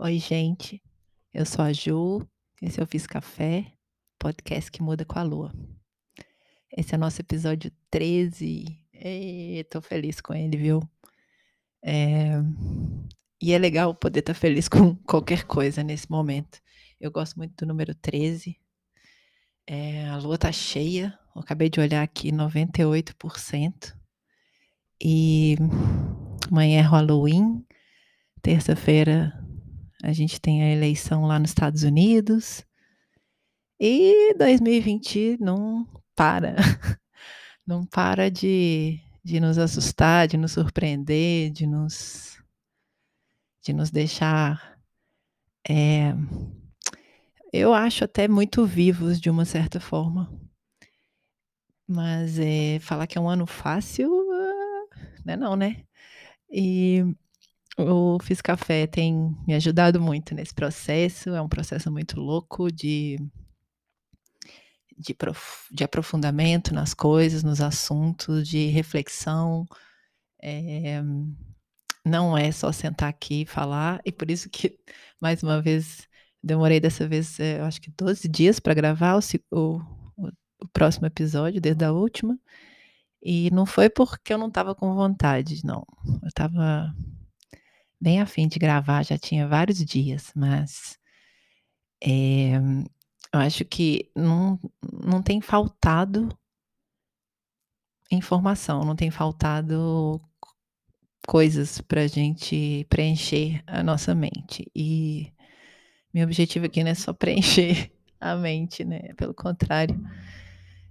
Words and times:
Oi, 0.00 0.20
gente. 0.20 0.80
Eu 1.34 1.44
sou 1.44 1.64
a 1.64 1.72
Ju. 1.72 2.24
Esse 2.62 2.78
é 2.78 2.82
o 2.84 2.86
Fiz 2.86 3.04
Café, 3.04 3.66
podcast 4.16 4.70
que 4.70 4.80
muda 4.80 5.04
com 5.04 5.18
a 5.18 5.24
lua. 5.24 5.52
Esse 6.70 6.94
é 6.94 6.96
o 6.96 7.00
nosso 7.00 7.20
episódio 7.20 7.72
13. 7.90 8.78
E 8.94 9.66
tô 9.68 9.80
feliz 9.80 10.20
com 10.20 10.32
ele, 10.32 10.56
viu? 10.56 10.80
É... 11.84 12.30
E 13.42 13.52
é 13.52 13.58
legal 13.58 13.92
poder 13.92 14.20
estar 14.20 14.34
tá 14.34 14.38
feliz 14.38 14.68
com 14.70 14.94
qualquer 15.02 15.42
coisa 15.42 15.82
nesse 15.82 16.08
momento. 16.08 16.60
Eu 17.00 17.10
gosto 17.10 17.34
muito 17.36 17.56
do 17.56 17.66
número 17.66 17.92
13. 17.92 18.56
É... 19.66 20.06
A 20.10 20.16
lua 20.18 20.38
tá 20.38 20.52
cheia. 20.52 21.18
Eu 21.34 21.40
acabei 21.40 21.68
de 21.68 21.80
olhar 21.80 22.04
aqui, 22.04 22.30
98%. 22.30 23.96
E 25.02 25.56
amanhã 26.48 26.78
é 26.78 26.82
Halloween. 26.82 27.66
Terça-feira 28.40 29.47
a 30.02 30.12
gente 30.12 30.40
tem 30.40 30.62
a 30.62 30.70
eleição 30.70 31.26
lá 31.26 31.38
nos 31.38 31.50
Estados 31.50 31.82
Unidos. 31.82 32.64
E 33.80 34.34
2020 34.34 35.38
não 35.40 35.86
para. 36.14 36.56
Não 37.66 37.84
para 37.84 38.30
de, 38.30 38.98
de 39.22 39.38
nos 39.38 39.58
assustar, 39.58 40.26
de 40.26 40.38
nos 40.38 40.52
surpreender, 40.52 41.50
de 41.50 41.66
nos, 41.66 42.42
de 43.62 43.74
nos 43.74 43.90
deixar. 43.90 44.80
É, 45.68 46.14
eu 47.52 47.74
acho 47.74 48.04
até 48.04 48.26
muito 48.26 48.64
vivos 48.64 49.20
de 49.20 49.28
uma 49.28 49.44
certa 49.44 49.78
forma. 49.78 50.32
Mas 51.86 52.38
é, 52.38 52.78
falar 52.80 53.06
que 53.06 53.18
é 53.18 53.20
um 53.20 53.28
ano 53.28 53.46
fácil, 53.46 54.08
não 55.26 55.34
é 55.34 55.36
não, 55.36 55.54
né? 55.54 55.84
E 56.50 57.04
o 57.78 58.18
Fiz 58.20 58.40
Café 58.40 58.86
tem 58.86 59.36
me 59.46 59.54
ajudado 59.54 60.00
muito 60.00 60.34
nesse 60.34 60.52
processo, 60.52 61.30
é 61.30 61.40
um 61.40 61.48
processo 61.48 61.90
muito 61.92 62.18
louco 62.20 62.72
de, 62.72 63.16
de, 64.96 65.14
prof, 65.14 65.72
de 65.72 65.84
aprofundamento 65.84 66.74
nas 66.74 66.92
coisas, 66.92 67.44
nos 67.44 67.60
assuntos, 67.60 68.48
de 68.48 68.66
reflexão. 68.66 69.64
É, 70.42 71.00
não 72.04 72.36
é 72.36 72.50
só 72.50 72.72
sentar 72.72 73.08
aqui 73.08 73.42
e 73.42 73.46
falar, 73.46 74.00
e 74.04 74.10
por 74.10 74.30
isso 74.30 74.48
que, 74.50 74.76
mais 75.20 75.42
uma 75.42 75.62
vez, 75.62 76.08
demorei 76.42 76.80
dessa 76.80 77.06
vez, 77.06 77.38
é, 77.38 77.60
acho 77.60 77.80
que 77.80 77.92
12 77.96 78.28
dias 78.28 78.58
para 78.58 78.74
gravar 78.74 79.16
o, 79.16 79.20
o, 79.52 79.80
o 80.62 80.68
próximo 80.72 81.06
episódio, 81.06 81.60
desde 81.60 81.84
a 81.84 81.92
última. 81.92 82.38
E 83.22 83.50
não 83.50 83.66
foi 83.66 83.90
porque 83.90 84.32
eu 84.32 84.38
não 84.38 84.48
estava 84.48 84.74
com 84.74 84.94
vontade, 84.94 85.64
não. 85.64 85.84
Eu 86.22 86.28
estava 86.28 86.94
bem 88.00 88.20
afim 88.20 88.48
de 88.48 88.58
gravar, 88.58 89.04
já 89.04 89.18
tinha 89.18 89.46
vários 89.48 89.84
dias, 89.84 90.32
mas 90.34 90.98
é, 92.02 92.56
eu 93.32 93.40
acho 93.40 93.64
que 93.64 94.10
não, 94.14 94.58
não 95.04 95.22
tem 95.22 95.40
faltado 95.40 96.28
informação, 98.10 98.84
não 98.84 98.96
tem 98.96 99.10
faltado 99.10 100.20
coisas 101.26 101.80
para 101.80 102.02
a 102.02 102.06
gente 102.06 102.86
preencher 102.88 103.62
a 103.66 103.82
nossa 103.82 104.14
mente. 104.14 104.70
E 104.74 105.32
meu 106.12 106.24
objetivo 106.24 106.66
aqui 106.66 106.82
não 106.82 106.90
é 106.90 106.94
só 106.94 107.12
preencher 107.14 107.92
a 108.20 108.34
mente, 108.36 108.84
né? 108.84 109.12
Pelo 109.14 109.34
contrário, 109.34 110.00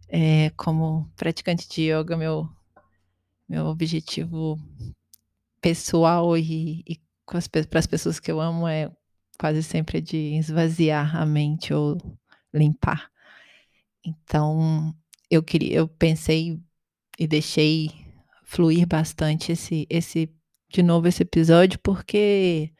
é, 0.09 0.51
como 0.51 1.11
praticante 1.15 1.67
de 1.67 1.91
yoga, 1.91 2.15
meu, 2.15 2.47
meu 3.49 3.65
objetivo 3.65 4.59
pessoal 5.67 6.37
e, 6.37 6.81
e 6.87 6.97
para 7.25 7.79
as 7.79 7.87
pessoas 7.87 8.21
que 8.21 8.31
eu 8.31 8.39
amo 8.39 8.65
é 8.65 8.89
quase 9.37 9.61
sempre 9.61 9.99
de 9.99 10.37
esvaziar 10.37 11.13
a 11.17 11.25
mente 11.25 11.73
ou 11.73 11.97
limpar. 12.53 13.11
Então, 14.05 14.95
eu 15.29 15.43
queria, 15.43 15.75
eu 15.75 15.87
pensei 15.89 16.57
e 17.19 17.27
deixei 17.27 17.91
fluir 18.45 18.87
bastante 18.87 19.51
esse 19.51 19.85
esse 19.89 20.33
de 20.69 20.81
novo 20.81 21.05
esse 21.05 21.23
episódio 21.23 21.77
porque 21.79 22.71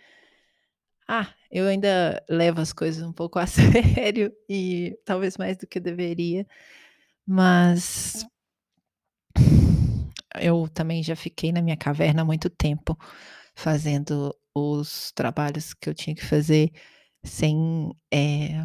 ah, 1.09 1.27
eu 1.51 1.67
ainda 1.67 2.23
levo 2.29 2.61
as 2.61 2.71
coisas 2.71 3.03
um 3.03 3.11
pouco 3.11 3.37
a 3.37 3.45
sério 3.47 4.31
e 4.49 4.97
talvez 5.03 5.35
mais 5.35 5.57
do 5.57 5.67
que 5.67 5.77
deveria, 5.77 6.47
mas 7.25 8.25
eu 10.35 10.67
também 10.69 11.03
já 11.03 11.15
fiquei 11.15 11.51
na 11.51 11.61
minha 11.61 11.77
caverna 11.77 12.21
há 12.21 12.25
muito 12.25 12.49
tempo, 12.49 12.97
fazendo 13.55 14.35
os 14.55 15.11
trabalhos 15.13 15.73
que 15.73 15.89
eu 15.89 15.93
tinha 15.93 16.15
que 16.15 16.25
fazer 16.25 16.71
sem 17.23 17.91
é, 18.11 18.63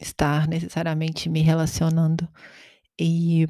estar 0.00 0.48
necessariamente 0.48 1.28
me 1.28 1.40
relacionando. 1.40 2.28
E 3.00 3.46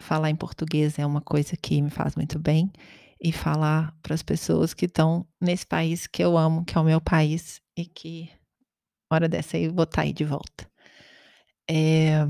falar 0.00 0.30
em 0.30 0.36
português 0.36 0.98
é 0.98 1.06
uma 1.06 1.20
coisa 1.20 1.56
que 1.56 1.80
me 1.82 1.90
faz 1.90 2.14
muito 2.16 2.38
bem. 2.38 2.70
E 3.20 3.32
falar 3.32 3.96
para 4.00 4.14
as 4.14 4.22
pessoas 4.22 4.72
que 4.72 4.86
estão 4.86 5.26
nesse 5.40 5.66
país 5.66 6.06
que 6.06 6.22
eu 6.22 6.38
amo, 6.38 6.64
que 6.64 6.78
é 6.78 6.80
o 6.80 6.84
meu 6.84 7.00
país, 7.00 7.60
e 7.76 7.84
que 7.84 8.30
hora 9.10 9.28
dessa 9.28 9.56
aí 9.56 9.68
vou 9.68 9.84
estar 9.84 9.96
tá 9.96 10.02
aí 10.02 10.12
de 10.12 10.24
volta. 10.24 10.70
É, 11.68 12.24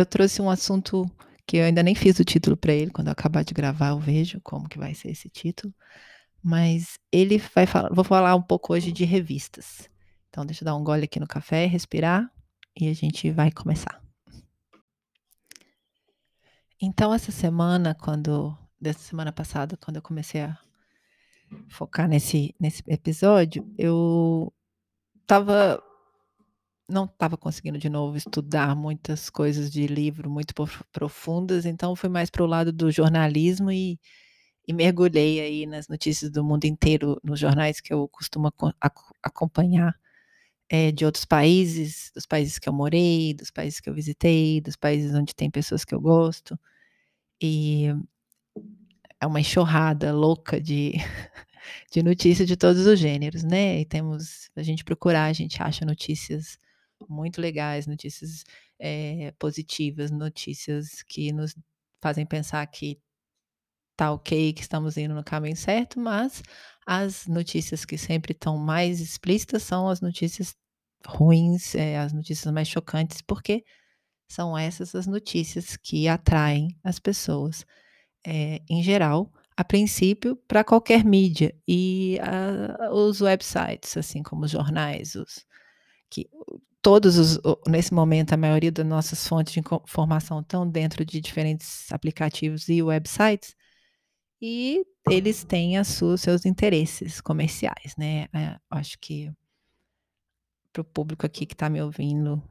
eu 0.00 0.06
trouxe 0.06 0.40
um 0.42 0.50
assunto 0.50 1.10
que 1.46 1.56
eu 1.56 1.64
ainda 1.64 1.82
nem 1.82 1.94
fiz 1.94 2.18
o 2.18 2.24
título 2.24 2.56
para 2.56 2.72
ele, 2.74 2.90
quando 2.90 3.08
eu 3.08 3.12
acabar 3.12 3.42
de 3.42 3.54
gravar 3.54 3.88
eu 3.88 3.98
vejo 3.98 4.40
como 4.42 4.68
que 4.68 4.78
vai 4.78 4.94
ser 4.94 5.10
esse 5.10 5.28
título. 5.30 5.74
Mas 6.42 6.98
ele 7.10 7.38
vai 7.54 7.66
falar, 7.66 7.88
vou 7.92 8.04
falar 8.04 8.34
um 8.34 8.42
pouco 8.42 8.72
hoje 8.74 8.92
de 8.92 9.04
revistas. 9.04 9.88
Então 10.28 10.44
deixa 10.44 10.62
eu 10.62 10.66
dar 10.66 10.76
um 10.76 10.84
gole 10.84 11.04
aqui 11.04 11.18
no 11.18 11.26
café, 11.26 11.66
respirar 11.66 12.30
e 12.78 12.88
a 12.88 12.94
gente 12.94 13.30
vai 13.30 13.50
começar. 13.50 14.00
Então 16.80 17.12
essa 17.12 17.32
semana, 17.32 17.94
quando 17.94 18.56
dessa 18.80 19.00
semana 19.00 19.32
passada, 19.32 19.76
quando 19.76 19.96
eu 19.96 20.02
comecei 20.02 20.42
a 20.42 20.56
focar 21.68 22.06
nesse 22.06 22.54
nesse 22.60 22.82
episódio, 22.86 23.66
eu 23.76 24.52
estava 25.22 25.82
não 26.88 27.04
estava 27.04 27.36
conseguindo 27.36 27.78
de 27.78 27.88
novo 27.88 28.16
estudar 28.16 28.74
muitas 28.74 29.28
coisas 29.28 29.70
de 29.70 29.86
livro 29.86 30.30
muito 30.30 30.54
profundas, 30.92 31.66
então 31.66 31.94
fui 31.94 32.08
mais 32.08 32.30
para 32.30 32.42
o 32.42 32.46
lado 32.46 32.72
do 32.72 32.90
jornalismo 32.90 33.70
e, 33.70 34.00
e, 34.66 34.72
mergulhei 34.72 35.40
aí 35.40 35.66
nas 35.66 35.88
notícias 35.88 36.30
do 36.30 36.42
mundo 36.44 36.64
inteiro, 36.64 37.20
nos 37.22 37.38
jornais 37.38 37.80
que 37.80 37.92
eu 37.92 38.08
costumo 38.08 38.52
acompanhar 39.22 39.94
é, 40.70 40.92
de 40.92 41.04
outros 41.04 41.24
países, 41.24 42.10
dos 42.14 42.26
países 42.26 42.58
que 42.58 42.68
eu 42.68 42.72
morei, 42.72 43.34
dos 43.34 43.50
países 43.50 43.80
que 43.80 43.90
eu 43.90 43.94
visitei, 43.94 44.60
dos 44.60 44.76
países 44.76 45.14
onde 45.14 45.34
tem 45.34 45.50
pessoas 45.50 45.84
que 45.84 45.94
eu 45.94 46.00
gosto. 46.00 46.58
E 47.40 47.86
é 49.20 49.26
uma 49.26 49.40
enxurrada 49.40 50.12
louca 50.12 50.60
de, 50.60 50.94
de 51.92 52.02
notícias 52.02 52.48
de 52.48 52.56
todos 52.56 52.86
os 52.86 52.98
gêneros, 52.98 53.42
né? 53.42 53.80
E 53.80 53.84
temos, 53.84 54.50
a 54.56 54.62
gente 54.62 54.84
procurar, 54.84 55.26
a 55.26 55.32
gente 55.32 55.62
acha 55.62 55.84
notícias 55.84 56.58
muito 57.08 57.40
legais, 57.40 57.86
notícias 57.86 58.44
é, 58.78 59.32
positivas, 59.38 60.10
notícias 60.10 61.02
que 61.02 61.32
nos 61.32 61.54
fazem 62.00 62.24
pensar 62.26 62.66
que 62.66 63.00
tá 63.96 64.12
ok, 64.12 64.52
que 64.52 64.62
estamos 64.62 64.96
indo 64.96 65.14
no 65.14 65.24
caminho 65.24 65.56
certo, 65.56 65.98
mas 65.98 66.42
as 66.86 67.26
notícias 67.26 67.84
que 67.84 67.98
sempre 67.98 68.32
estão 68.32 68.56
mais 68.56 69.00
explícitas 69.00 69.64
são 69.64 69.88
as 69.88 70.00
notícias 70.00 70.54
ruins, 71.06 71.74
é, 71.74 71.98
as 71.98 72.12
notícias 72.12 72.52
mais 72.52 72.68
chocantes, 72.68 73.20
porque 73.22 73.64
são 74.28 74.56
essas 74.56 74.94
as 74.94 75.06
notícias 75.06 75.76
que 75.76 76.06
atraem 76.06 76.68
as 76.84 76.98
pessoas, 76.98 77.66
é, 78.24 78.62
em 78.68 78.82
geral, 78.82 79.32
a 79.56 79.64
princípio, 79.64 80.36
para 80.46 80.62
qualquer 80.62 81.04
mídia 81.04 81.52
e 81.66 82.18
a, 82.20 82.92
os 82.92 83.20
websites, 83.20 83.96
assim 83.96 84.22
como 84.22 84.44
os 84.44 84.50
jornais, 84.52 85.16
os, 85.16 85.44
que 86.08 86.28
todos 86.82 87.16
os, 87.18 87.38
nesse 87.66 87.92
momento, 87.92 88.32
a 88.32 88.36
maioria 88.36 88.72
das 88.72 88.86
nossas 88.86 89.26
fontes 89.26 89.52
de 89.52 89.60
informação 89.60 90.40
estão 90.40 90.68
dentro 90.68 91.04
de 91.04 91.20
diferentes 91.20 91.90
aplicativos 91.92 92.68
e 92.68 92.82
websites, 92.82 93.54
e 94.40 94.84
eles 95.10 95.44
têm 95.44 95.78
os 95.80 95.98
seus 96.20 96.46
interesses 96.46 97.20
comerciais, 97.20 97.96
né? 97.96 98.28
É, 98.32 98.56
acho 98.70 98.98
que 99.00 99.32
para 100.72 100.82
o 100.82 100.84
público 100.84 101.26
aqui 101.26 101.44
que 101.44 101.54
está 101.54 101.68
me 101.68 101.82
ouvindo, 101.82 102.42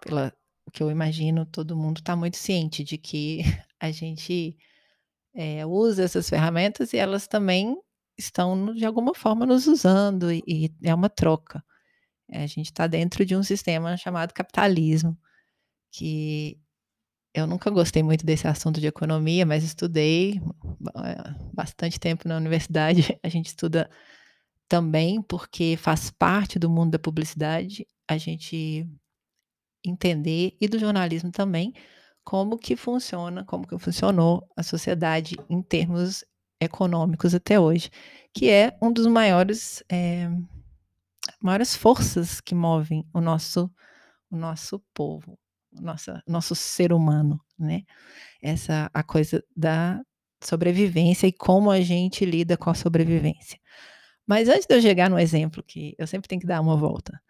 pela 0.00 0.32
que 0.72 0.82
eu 0.82 0.90
imagino, 0.90 1.46
todo 1.46 1.76
mundo 1.76 1.98
está 1.98 2.16
muito 2.16 2.36
ciente 2.36 2.82
de 2.82 2.98
que 2.98 3.40
a 3.80 3.90
gente 3.90 4.56
é, 5.34 5.64
usa 5.66 6.02
essas 6.02 6.28
ferramentas 6.28 6.92
e 6.92 6.96
elas 6.96 7.26
também 7.28 7.76
estão, 8.18 8.74
de 8.74 8.84
alguma 8.84 9.14
forma, 9.14 9.46
nos 9.46 9.66
usando, 9.66 10.32
e, 10.32 10.42
e 10.46 10.70
é 10.82 10.94
uma 10.94 11.08
troca. 11.08 11.62
É, 12.34 12.42
a 12.42 12.46
gente 12.48 12.66
está 12.66 12.88
dentro 12.88 13.24
de 13.24 13.36
um 13.36 13.44
sistema 13.44 13.96
chamado 13.96 14.34
capitalismo, 14.34 15.16
que 15.92 16.58
eu 17.32 17.46
nunca 17.46 17.70
gostei 17.70 18.02
muito 18.02 18.26
desse 18.26 18.48
assunto 18.48 18.80
de 18.80 18.88
economia, 18.88 19.46
mas 19.46 19.62
estudei 19.62 20.40
bastante 21.52 22.00
tempo 22.00 22.26
na 22.26 22.36
universidade. 22.36 23.16
A 23.22 23.28
gente 23.28 23.46
estuda 23.46 23.88
também 24.68 25.22
porque 25.22 25.76
faz 25.78 26.10
parte 26.10 26.58
do 26.58 26.68
mundo 26.68 26.92
da 26.92 26.98
publicidade 26.98 27.86
a 28.08 28.18
gente 28.18 28.88
entender 29.84 30.56
e 30.60 30.66
do 30.66 30.78
jornalismo 30.78 31.30
também 31.30 31.72
como 32.24 32.58
que 32.58 32.74
funciona, 32.74 33.44
como 33.44 33.66
que 33.66 33.78
funcionou 33.78 34.48
a 34.56 34.62
sociedade 34.62 35.36
em 35.48 35.62
termos 35.62 36.24
econômicos 36.60 37.34
até 37.34 37.60
hoje, 37.60 37.90
que 38.32 38.50
é 38.50 38.76
um 38.80 38.92
dos 38.92 39.06
maiores 39.06 39.84
é, 39.88 40.28
maiores 41.44 41.76
forças 41.76 42.40
que 42.40 42.54
movem 42.54 43.06
o 43.12 43.20
nosso 43.20 43.70
o 44.30 44.36
nosso 44.36 44.82
povo, 44.94 45.38
nossa, 45.72 46.22
nosso 46.26 46.54
ser 46.54 46.92
humano, 46.92 47.38
né? 47.58 47.82
Essa 48.42 48.90
a 48.94 49.02
coisa 49.02 49.44
da 49.56 50.02
sobrevivência 50.42 51.26
e 51.26 51.32
como 51.32 51.70
a 51.70 51.80
gente 51.82 52.24
lida 52.24 52.56
com 52.56 52.70
a 52.70 52.74
sobrevivência. 52.74 53.58
Mas 54.26 54.48
antes 54.48 54.66
de 54.66 54.74
eu 54.74 54.82
chegar 54.82 55.10
no 55.10 55.18
exemplo, 55.18 55.62
que 55.62 55.94
eu 55.98 56.06
sempre 56.06 56.28
tenho 56.28 56.40
que 56.40 56.46
dar 56.46 56.60
uma 56.62 56.76
volta, 56.76 57.20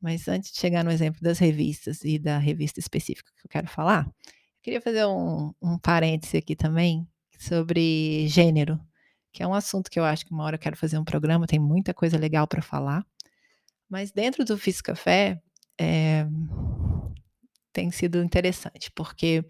mas 0.00 0.28
antes 0.28 0.52
de 0.52 0.60
chegar 0.60 0.84
no 0.84 0.90
exemplo 0.92 1.20
das 1.22 1.38
revistas 1.38 2.04
e 2.04 2.18
da 2.18 2.38
revista 2.38 2.78
específica 2.80 3.32
que 3.36 3.46
eu 3.46 3.50
quero 3.50 3.68
falar, 3.68 4.06
eu 4.06 4.62
queria 4.62 4.80
fazer 4.82 5.06
um, 5.06 5.52
um 5.62 5.78
parêntese 5.78 6.36
aqui 6.36 6.54
também 6.54 7.08
sobre 7.38 8.28
gênero, 8.28 8.78
que 9.32 9.42
é 9.42 9.46
um 9.46 9.54
assunto 9.54 9.90
que 9.90 9.98
eu 9.98 10.04
acho 10.04 10.26
que 10.26 10.32
uma 10.32 10.44
hora 10.44 10.56
eu 10.56 10.60
quero 10.60 10.76
fazer 10.76 10.98
um 10.98 11.04
programa, 11.04 11.46
tem 11.46 11.58
muita 11.58 11.94
coisa 11.94 12.18
legal 12.18 12.46
para 12.46 12.62
falar. 12.62 13.04
Mas 13.92 14.10
dentro 14.10 14.42
do 14.42 14.56
Fiz 14.56 14.80
Café, 14.80 15.38
é, 15.78 16.26
tem 17.74 17.90
sido 17.90 18.22
interessante, 18.22 18.90
porque 18.90 19.44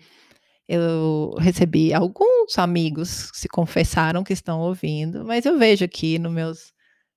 eu 0.67 1.37
recebi 1.39 1.95
alguns 1.95 2.59
amigos 2.59 3.31
se 3.33 3.47
confessaram 3.47 4.25
que 4.25 4.33
estão 4.33 4.59
ouvindo, 4.59 5.25
mas 5.25 5.47
eu 5.47 5.57
vejo 5.57 5.85
aqui 5.85 6.19
no 6.19 6.29
meus, 6.29 6.73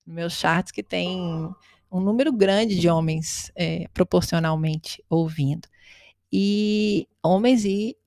no 0.05 0.13
meus 0.13 0.33
chats 0.33 0.71
que 0.71 0.83
tem 0.83 1.19
um 1.91 1.99
número 1.99 2.31
grande 2.31 2.79
de 2.79 2.87
homens 2.87 3.51
é, 3.55 3.87
proporcionalmente 3.91 5.03
ouvindo. 5.09 5.67
E 6.31 7.07
homens 7.23 7.65
e 7.65 7.97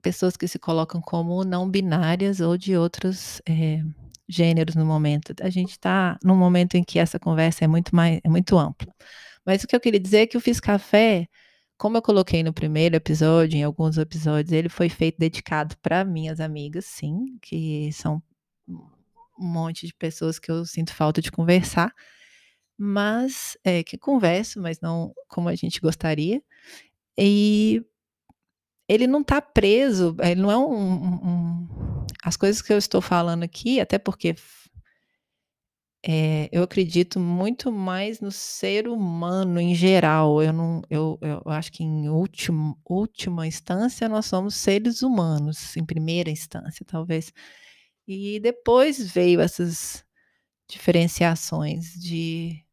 pessoas 0.00 0.38
que 0.38 0.48
se 0.48 0.58
colocam 0.58 1.02
como 1.02 1.44
não 1.44 1.68
binárias 1.68 2.40
ou 2.40 2.56
de 2.56 2.74
outros 2.78 3.42
é, 3.44 3.82
gêneros 4.28 4.74
no 4.74 4.84
momento. 4.86 5.34
A 5.40 5.50
gente 5.50 5.72
está 5.72 6.18
num 6.24 6.36
momento 6.36 6.76
em 6.76 6.84
que 6.84 6.98
essa 6.98 7.18
conversa 7.18 7.64
é 7.64 7.68
muito 7.68 7.94
mais 7.94 8.20
é 8.24 8.28
muito 8.28 8.58
ampla. 8.58 8.92
Mas 9.46 9.62
o 9.62 9.66
que 9.66 9.76
eu 9.76 9.80
queria 9.80 10.00
dizer 10.00 10.18
é 10.20 10.26
que 10.26 10.36
o 10.36 10.40
Fiz 10.40 10.60
Café 10.60 11.28
como 11.76 11.96
eu 11.96 12.02
coloquei 12.02 12.42
no 12.42 12.52
primeiro 12.52 12.96
episódio, 12.96 13.58
em 13.58 13.62
alguns 13.64 13.98
episódios, 13.98 14.52
ele 14.52 14.68
foi 14.68 14.88
feito 14.88 15.18
dedicado 15.18 15.76
para 15.78 16.04
minhas 16.04 16.40
amigas, 16.40 16.86
sim, 16.86 17.36
que 17.42 17.90
são 17.92 18.22
um 18.68 19.46
monte 19.46 19.86
de 19.86 19.94
pessoas 19.94 20.38
que 20.38 20.50
eu 20.50 20.64
sinto 20.64 20.94
falta 20.94 21.20
de 21.20 21.32
conversar, 21.32 21.92
mas 22.78 23.56
é, 23.64 23.82
que 23.82 23.98
converso, 23.98 24.60
mas 24.60 24.80
não 24.80 25.12
como 25.28 25.48
a 25.48 25.54
gente 25.54 25.80
gostaria. 25.80 26.42
E 27.18 27.82
ele 28.88 29.06
não 29.06 29.20
está 29.20 29.40
preso, 29.40 30.16
ele 30.20 30.40
não 30.40 30.50
é 30.50 30.56
um, 30.56 30.72
um, 30.72 31.14
um, 31.28 31.43
As 32.24 32.38
coisas 32.38 32.62
que 32.62 32.72
eu 32.72 32.78
estou 32.78 33.02
falando 33.02 33.42
aqui, 33.42 33.78
até 33.78 33.98
porque 33.98 34.34
é, 36.02 36.48
eu 36.50 36.62
acredito 36.62 37.20
muito 37.20 37.70
mais 37.70 38.18
no 38.18 38.32
ser 38.32 38.88
humano 38.88 39.60
em 39.60 39.74
geral. 39.74 40.42
Eu 40.42 40.52
não, 40.52 40.82
eu, 40.88 41.18
eu 41.20 41.42
acho 41.46 41.70
que 41.70 41.84
em 41.84 42.08
último, 42.08 42.80
última 42.88 43.46
instância 43.46 44.08
nós 44.08 44.24
somos 44.24 44.54
seres 44.54 45.02
humanos, 45.02 45.76
em 45.76 45.84
primeira 45.84 46.30
instância, 46.30 46.84
talvez. 46.86 47.30
E 48.08 48.40
depois 48.40 49.12
veio 49.12 49.40
essas 49.40 50.02
diferenciações 50.68 51.92
de, 51.92 52.64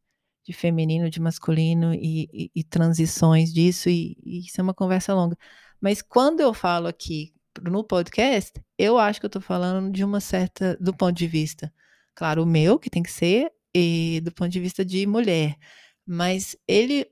de 0.45 0.53
feminino, 0.53 1.09
de 1.09 1.19
masculino 1.19 1.93
e, 1.93 2.29
e, 2.33 2.51
e 2.55 2.63
transições 2.63 3.53
disso, 3.53 3.89
e, 3.89 4.17
e 4.23 4.39
isso 4.45 4.61
é 4.61 4.63
uma 4.63 4.73
conversa 4.73 5.13
longa. 5.13 5.37
Mas 5.81 6.01
quando 6.01 6.39
eu 6.39 6.53
falo 6.53 6.87
aqui 6.87 7.33
no 7.63 7.83
podcast, 7.83 8.53
eu 8.77 8.97
acho 8.97 9.19
que 9.19 9.25
eu 9.25 9.29
estou 9.29 9.41
falando 9.41 9.91
de 9.91 10.03
uma 10.03 10.19
certa, 10.19 10.77
do 10.79 10.93
ponto 10.93 11.13
de 11.13 11.27
vista 11.27 11.71
Claro, 12.15 12.43
o 12.43 12.45
meu, 12.45 12.77
que 12.77 12.89
tem 12.89 13.03
que 13.03 13.11
ser, 13.11 13.51
e 13.73 14.21
do 14.23 14.31
ponto 14.31 14.49
de 14.49 14.59
vista 14.59 14.83
de 14.85 15.05
mulher. 15.07 15.57
Mas 16.05 16.55
ele, 16.67 17.07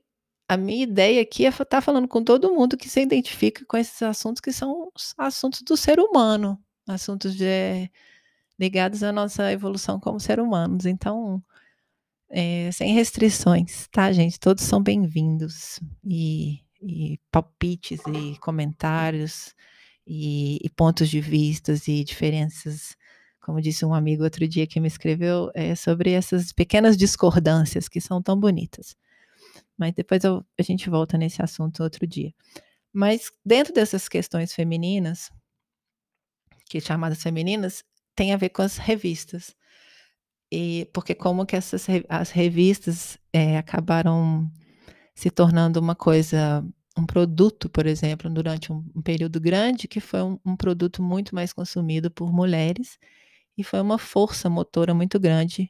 a 0.48 0.56
minha 0.56 0.82
ideia 0.84 1.22
aqui 1.22 1.46
é 1.46 1.48
estar 1.48 1.64
tá 1.64 1.80
falando 1.80 2.08
com 2.08 2.22
todo 2.22 2.52
mundo 2.54 2.76
que 2.76 2.88
se 2.88 3.00
identifica 3.00 3.64
com 3.66 3.76
esses 3.76 4.00
assuntos 4.02 4.40
que 4.40 4.52
são 4.52 4.90
assuntos 5.18 5.62
do 5.62 5.76
ser 5.76 5.98
humano, 5.98 6.62
assuntos 6.88 7.34
de, 7.34 7.90
ligados 8.58 9.02
à 9.02 9.12
nossa 9.12 9.50
evolução 9.52 9.98
como 9.98 10.20
ser 10.20 10.40
humanos. 10.40 10.86
Então, 10.86 11.42
é, 12.28 12.70
sem 12.72 12.94
restrições, 12.94 13.88
tá, 13.88 14.12
gente? 14.12 14.38
Todos 14.38 14.64
são 14.64 14.82
bem-vindos. 14.82 15.80
E, 16.04 16.60
e, 16.82 17.18
palpites 17.32 18.00
e 18.06 18.38
comentários 18.38 19.54
e, 20.06 20.58
e 20.62 20.70
pontos 20.70 21.08
de 21.08 21.20
vistas 21.20 21.88
e 21.88 22.04
diferenças 22.04 22.96
como 23.40 23.60
disse 23.60 23.84
um 23.84 23.94
amigo 23.94 24.22
outro 24.22 24.46
dia 24.46 24.66
que 24.66 24.78
me 24.78 24.86
escreveu, 24.86 25.50
é 25.54 25.74
sobre 25.74 26.12
essas 26.12 26.52
pequenas 26.52 26.96
discordâncias 26.96 27.88
que 27.88 28.00
são 28.00 28.22
tão 28.22 28.38
bonitas. 28.38 28.96
Mas 29.76 29.94
depois 29.94 30.22
eu, 30.22 30.44
a 30.58 30.62
gente 30.62 30.90
volta 30.90 31.16
nesse 31.16 31.42
assunto 31.42 31.82
outro 31.82 32.06
dia. 32.06 32.32
Mas 32.92 33.32
dentro 33.44 33.72
dessas 33.72 34.08
questões 34.08 34.52
femininas, 34.52 35.30
que 36.66 36.80
chamadas 36.80 37.22
femininas, 37.22 37.82
tem 38.14 38.32
a 38.32 38.36
ver 38.36 38.50
com 38.50 38.62
as 38.62 38.76
revistas. 38.76 39.56
E 40.52 40.88
porque 40.92 41.14
como 41.14 41.46
que 41.46 41.56
essas 41.56 41.86
as 42.08 42.30
revistas 42.30 43.18
é, 43.32 43.56
acabaram 43.56 44.50
se 45.14 45.30
tornando 45.30 45.80
uma 45.80 45.94
coisa, 45.94 46.64
um 47.00 47.06
produto, 47.06 47.68
por 47.68 47.86
exemplo, 47.86 48.30
durante 48.30 48.72
um, 48.72 48.84
um 48.94 49.02
período 49.02 49.40
grande, 49.40 49.88
que 49.88 50.00
foi 50.00 50.22
um, 50.22 50.38
um 50.44 50.56
produto 50.56 51.02
muito 51.02 51.34
mais 51.34 51.52
consumido 51.52 52.10
por 52.10 52.32
mulheres 52.32 52.98
e 53.56 53.64
foi 53.64 53.80
uma 53.80 53.98
força 53.98 54.48
motora 54.48 54.94
muito 54.94 55.18
grande 55.18 55.68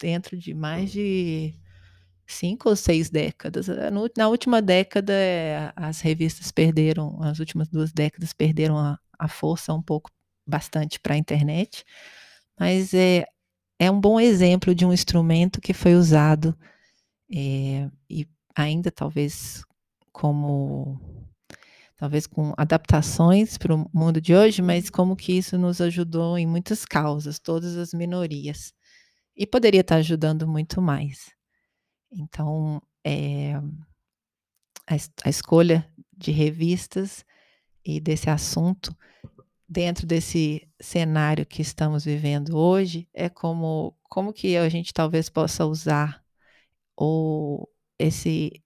dentro 0.00 0.36
de 0.36 0.54
mais 0.54 0.92
de 0.92 1.54
cinco 2.26 2.68
ou 2.68 2.76
seis 2.76 3.10
décadas. 3.10 3.68
Eh, 3.68 3.90
na 4.16 4.28
última 4.28 4.62
década, 4.62 5.12
eh, 5.12 5.72
as 5.76 6.00
revistas 6.00 6.50
perderam, 6.52 7.22
as 7.22 7.38
últimas 7.38 7.68
duas 7.68 7.92
décadas 7.92 8.32
perderam 8.32 8.78
a, 8.78 8.98
a 9.18 9.28
força 9.28 9.72
um 9.74 9.82
pouco, 9.82 10.10
bastante 10.46 10.98
para 10.98 11.14
a 11.14 11.18
internet, 11.18 11.84
mas 12.58 12.92
é, 12.94 13.24
é 13.78 13.90
um 13.90 14.00
bom 14.00 14.18
exemplo 14.18 14.74
de 14.74 14.84
um 14.84 14.92
instrumento 14.92 15.60
que 15.60 15.72
foi 15.72 15.94
usado 15.94 16.56
é, 17.32 17.88
e 18.08 18.26
ainda 18.56 18.90
talvez 18.90 19.62
como 20.20 21.00
talvez 21.96 22.26
com 22.26 22.52
adaptações 22.58 23.56
para 23.56 23.74
o 23.74 23.90
mundo 23.90 24.20
de 24.20 24.34
hoje, 24.34 24.60
mas 24.60 24.90
como 24.90 25.16
que 25.16 25.32
isso 25.32 25.56
nos 25.56 25.80
ajudou 25.80 26.36
em 26.36 26.46
muitas 26.46 26.84
causas, 26.84 27.38
todas 27.38 27.74
as 27.78 27.94
minorias. 27.94 28.74
E 29.34 29.46
poderia 29.46 29.80
estar 29.80 29.96
ajudando 29.96 30.46
muito 30.46 30.82
mais. 30.82 31.34
Então, 32.12 32.82
é, 33.02 33.54
a, 34.86 34.94
a 35.24 35.30
escolha 35.30 35.90
de 36.14 36.30
revistas 36.32 37.24
e 37.82 37.98
desse 37.98 38.28
assunto 38.28 38.94
dentro 39.66 40.06
desse 40.06 40.68
cenário 40.80 41.46
que 41.46 41.62
estamos 41.62 42.04
vivendo 42.04 42.58
hoje 42.58 43.08
é 43.14 43.28
como 43.30 43.96
como 44.02 44.32
que 44.34 44.56
a 44.56 44.68
gente 44.68 44.92
talvez 44.92 45.30
possa 45.30 45.64
usar 45.64 46.22
ou 46.94 47.70
esse 47.98 48.62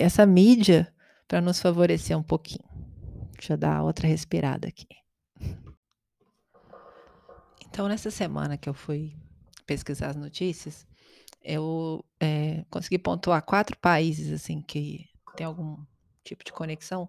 essa 0.00 0.24
mídia 0.24 0.92
para 1.28 1.40
nos 1.40 1.60
favorecer 1.60 2.16
um 2.16 2.22
pouquinho. 2.22 2.68
Deixa 3.34 3.54
eu 3.54 3.56
dar 3.56 3.82
outra 3.82 4.08
respirada 4.08 4.68
aqui. 4.68 4.88
Então, 7.66 7.86
nessa 7.86 8.10
semana 8.10 8.58
que 8.58 8.68
eu 8.68 8.74
fui 8.74 9.14
pesquisar 9.66 10.08
as 10.08 10.16
notícias, 10.16 10.86
eu 11.42 12.04
é, 12.18 12.64
consegui 12.70 12.98
pontuar 12.98 13.42
quatro 13.42 13.76
países 13.78 14.32
assim 14.32 14.60
que 14.60 15.08
tem 15.36 15.46
algum 15.46 15.76
tipo 16.24 16.44
de 16.44 16.52
conexão 16.52 17.08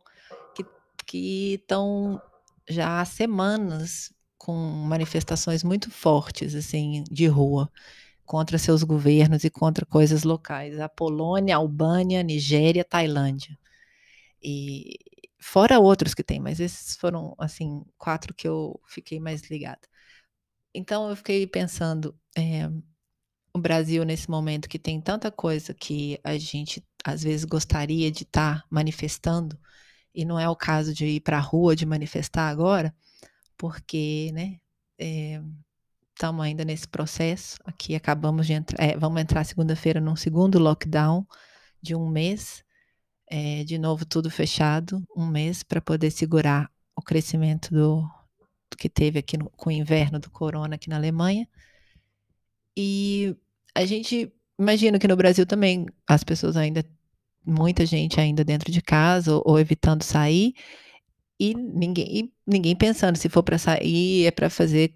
que 1.06 1.56
estão 1.56 2.22
já 2.70 3.02
há 3.02 3.06
semanas 3.06 4.14
com 4.38 4.54
manifestações 4.54 5.64
muito 5.64 5.92
fortes 5.92 6.56
assim 6.56 7.04
de 7.12 7.28
rua 7.28 7.70
contra 8.32 8.58
seus 8.58 8.82
governos 8.82 9.44
e 9.44 9.50
contra 9.50 9.86
coisas 9.86 10.24
locais. 10.24 10.80
A 10.80 10.88
Polônia, 10.88 11.54
a 11.54 11.58
Albânia, 11.58 12.24
Nigéria, 12.24 12.82
Tailândia. 12.82 13.60
E 14.42 14.98
fora 15.38 15.82
outros 15.82 16.14
que 16.14 16.24
tem, 16.24 16.40
mas 16.40 16.62
esses 16.62 16.96
foram 16.96 17.36
assim 17.38 17.84
quatro 17.98 18.34
que 18.34 18.48
eu 18.48 18.80
fiquei 18.88 19.20
mais 19.20 19.42
ligada. 19.50 19.82
Então 20.74 21.10
eu 21.10 21.16
fiquei 21.18 21.46
pensando, 21.46 22.18
é, 22.38 22.70
o 23.54 23.60
Brasil 23.60 24.06
nesse 24.06 24.30
momento 24.30 24.70
que 24.70 24.80
tem 24.80 25.02
tanta 25.02 25.30
coisa 25.30 25.74
que 25.74 26.18
a 26.24 26.38
gente 26.38 26.82
às 27.04 27.24
vezes 27.24 27.44
gostaria 27.44 28.10
de 28.10 28.24
estar 28.24 28.62
tá 28.62 28.68
manifestando 28.70 29.60
e 30.16 30.24
não 30.24 30.40
é 30.40 30.48
o 30.48 30.56
caso 30.56 30.94
de 30.94 31.06
ir 31.06 31.20
para 31.20 31.38
a 31.38 31.42
rua 31.42 31.76
de 31.76 31.86
manifestar 31.86 32.48
agora, 32.50 32.96
porque, 33.58 34.32
né? 34.34 34.58
É, 34.98 35.42
estamos 36.22 36.46
ainda 36.46 36.64
nesse 36.64 36.88
processo. 36.88 37.58
Aqui 37.66 37.96
acabamos 37.96 38.46
de 38.46 38.54
entrar, 38.54 38.84
é, 38.84 38.96
vamos 38.96 39.20
entrar 39.20 39.44
segunda-feira 39.44 40.00
num 40.00 40.16
segundo 40.16 40.60
lockdown 40.60 41.26
de 41.82 41.96
um 41.96 42.08
mês. 42.08 42.64
É, 43.28 43.64
de 43.64 43.80
novo, 43.80 44.06
tudo 44.06 44.30
fechado, 44.30 45.04
um 45.18 45.26
mês 45.26 45.64
para 45.64 45.82
poder 45.82 46.12
segurar 46.12 46.70
o 46.96 47.02
crescimento 47.02 47.74
do, 47.74 48.02
do 48.70 48.78
que 48.78 48.88
teve 48.88 49.18
aqui 49.18 49.36
no, 49.36 49.50
com 49.52 49.70
o 49.70 49.72
inverno 49.72 50.20
do 50.20 50.30
corona 50.30 50.76
aqui 50.76 50.90
na 50.90 50.98
Alemanha. 50.98 51.48
E 52.78 53.36
a 53.74 53.84
gente 53.86 54.32
imagina 54.60 55.00
que 55.00 55.08
no 55.08 55.16
Brasil 55.16 55.46
também 55.46 55.88
as 56.08 56.24
pessoas 56.24 56.56
ainda, 56.56 56.86
muita 57.44 57.84
gente 57.84 58.20
ainda 58.20 58.44
dentro 58.44 58.72
de 58.72 58.82
casa 58.82 59.34
ou, 59.34 59.44
ou 59.44 59.60
evitando 59.60 60.04
sair 60.04 60.54
e 61.40 61.56
ninguém, 61.56 62.06
e 62.16 62.34
ninguém 62.46 62.76
pensando 62.76 63.16
se 63.16 63.28
for 63.28 63.42
para 63.42 63.58
sair 63.58 64.28
é 64.28 64.32
para 64.32 64.50
fazer 64.50 64.94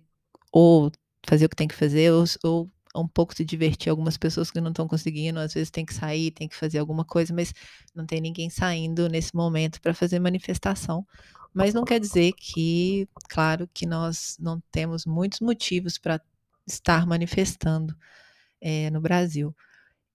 ou 0.52 0.92
fazer 1.28 1.46
o 1.46 1.50
que 1.50 1.56
tem 1.56 1.68
que 1.68 1.76
fazer 1.76 2.12
ou, 2.12 2.26
ou 2.44 2.72
um 2.96 3.08
pouco 3.08 3.36
se 3.36 3.44
divertir. 3.44 3.90
Algumas 3.90 4.18
pessoas 4.18 4.52
que 4.52 4.62
não 4.62 4.70
estão 4.70 4.88
conseguindo, 4.88 5.40
às 5.40 5.54
vezes 5.54 5.70
tem 5.70 5.86
que 5.86 5.94
sair, 5.94 6.32
tem 6.32 6.48
que 6.48 6.56
fazer 6.56 6.80
alguma 6.80 7.04
coisa, 7.06 7.34
mas 7.34 7.54
não 7.94 8.06
tem 8.06 8.22
ninguém 8.22 8.50
saindo 8.50 9.10
nesse 9.10 9.36
momento 9.36 9.82
para 9.82 9.94
fazer 9.94 10.20
manifestação. 10.20 11.06
Mas 11.54 11.74
não 11.74 11.86
quer 11.86 12.00
dizer 12.00 12.34
que, 12.34 13.08
claro, 13.30 13.70
que 13.74 13.86
nós 13.86 14.38
não 14.40 14.62
temos 14.72 15.06
muitos 15.06 15.40
motivos 15.40 15.98
para 15.98 16.22
estar 16.68 17.06
manifestando 17.06 17.96
é, 18.62 18.90
no 18.90 19.00
Brasil. 19.02 19.56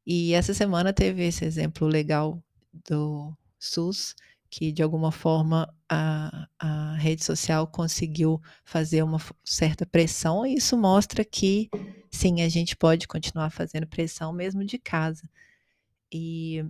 E 0.07 0.35
essa 0.35 0.53
semana 0.55 0.93
teve 0.93 1.27
esse 1.27 1.45
exemplo 1.45 1.87
legal 1.87 2.43
do 2.89 3.35
SUS, 3.59 4.15
que 4.51 4.73
de 4.73 4.83
alguma 4.83 5.13
forma 5.13 5.73
a, 5.89 6.49
a 6.59 6.97
rede 6.97 7.25
social 7.25 7.67
conseguiu 7.67 8.43
fazer 8.65 9.03
uma 9.03 9.19
certa 9.45 9.87
pressão, 9.87 10.45
e 10.45 10.55
isso 10.55 10.77
mostra 10.77 11.25
que 11.25 11.71
sim, 12.11 12.43
a 12.43 12.49
gente 12.49 12.77
pode 12.77 13.07
continuar 13.07 13.51
fazendo 13.51 13.87
pressão 13.87 14.33
mesmo 14.33 14.65
de 14.65 14.79
casa. 14.79 15.29
E 16.13 16.65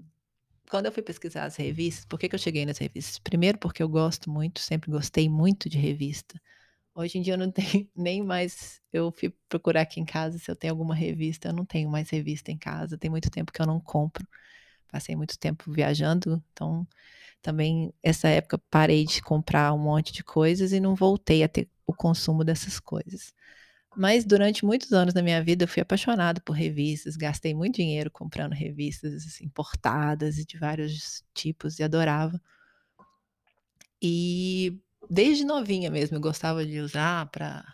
quando 0.70 0.86
eu 0.86 0.92
fui 0.92 1.02
pesquisar 1.02 1.44
as 1.44 1.56
revistas, 1.56 2.04
por 2.04 2.18
que, 2.18 2.28
que 2.28 2.34
eu 2.34 2.38
cheguei 2.38 2.66
nas 2.66 2.78
revistas? 2.78 3.18
Primeiro, 3.18 3.58
porque 3.58 3.82
eu 3.82 3.88
gosto 3.88 4.30
muito, 4.30 4.60
sempre 4.60 4.90
gostei 4.90 5.28
muito 5.28 5.68
de 5.68 5.78
revista. 5.78 6.40
Hoje 6.94 7.18
em 7.18 7.22
dia 7.22 7.34
eu 7.34 7.38
não 7.38 7.50
tenho 7.50 7.88
nem 7.96 8.22
mais. 8.22 8.80
Eu 8.92 9.10
fui 9.12 9.34
procurar 9.48 9.82
aqui 9.82 10.00
em 10.00 10.04
casa 10.04 10.38
se 10.38 10.50
eu 10.50 10.56
tenho 10.56 10.72
alguma 10.72 10.94
revista. 10.94 11.48
Eu 11.48 11.52
não 11.54 11.64
tenho 11.64 11.88
mais 11.88 12.10
revista 12.10 12.52
em 12.52 12.58
casa. 12.58 12.98
Tem 12.98 13.10
muito 13.10 13.30
tempo 13.30 13.52
que 13.52 13.60
eu 13.62 13.66
não 13.66 13.80
compro. 13.80 14.26
Passei 14.88 15.16
muito 15.16 15.38
tempo 15.38 15.72
viajando, 15.72 16.42
então 16.52 16.86
também 17.42 17.92
essa 18.02 18.28
época 18.28 18.58
parei 18.70 19.04
de 19.04 19.22
comprar 19.22 19.72
um 19.72 19.78
monte 19.78 20.12
de 20.12 20.22
coisas 20.22 20.72
e 20.72 20.80
não 20.80 20.94
voltei 20.94 21.42
a 21.42 21.48
ter 21.48 21.68
o 21.86 21.94
consumo 21.94 22.44
dessas 22.44 22.78
coisas. 22.78 23.32
Mas 23.96 24.24
durante 24.24 24.64
muitos 24.64 24.92
anos 24.92 25.12
da 25.12 25.22
minha 25.22 25.42
vida 25.42 25.64
eu 25.64 25.68
fui 25.68 25.82
apaixonado 25.82 26.40
por 26.42 26.52
revistas, 26.52 27.16
gastei 27.16 27.54
muito 27.54 27.76
dinheiro 27.76 28.10
comprando 28.10 28.52
revistas 28.52 29.14
assim, 29.26 29.44
importadas 29.46 30.38
e 30.38 30.44
de 30.44 30.58
vários 30.58 31.24
tipos 31.34 31.78
e 31.78 31.82
adorava. 31.82 32.40
E 34.00 34.78
desde 35.10 35.44
novinha 35.44 35.90
mesmo 35.90 36.16
eu 36.16 36.20
gostava 36.20 36.64
de 36.64 36.78
usar 36.78 37.26
para 37.30 37.64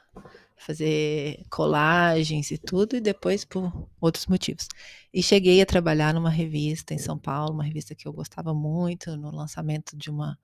fazer 0.57 1.45
colagens 1.51 2.51
e 2.51 2.59
tudo, 2.59 2.97
e 2.97 3.01
depois 3.01 3.45
por 3.45 3.89
outros 4.01 4.27
motivos. 4.27 4.69
E 5.13 5.23
cheguei 5.23 5.61
a 5.61 5.67
trabalhar 5.67 6.15
numa 6.15 6.31
revista 6.31 6.95
em 6.95 6.99
São 6.99 7.19
Paulo, 7.19 7.55
uma 7.55 7.65
revista 7.65 7.95
que 7.95 8.09
eu 8.09 8.13
gostava 8.13 8.55
muito, 8.55 9.17
no 9.17 9.31
lançamento 9.31 9.97
de 9.97 10.11
uma 10.11 10.39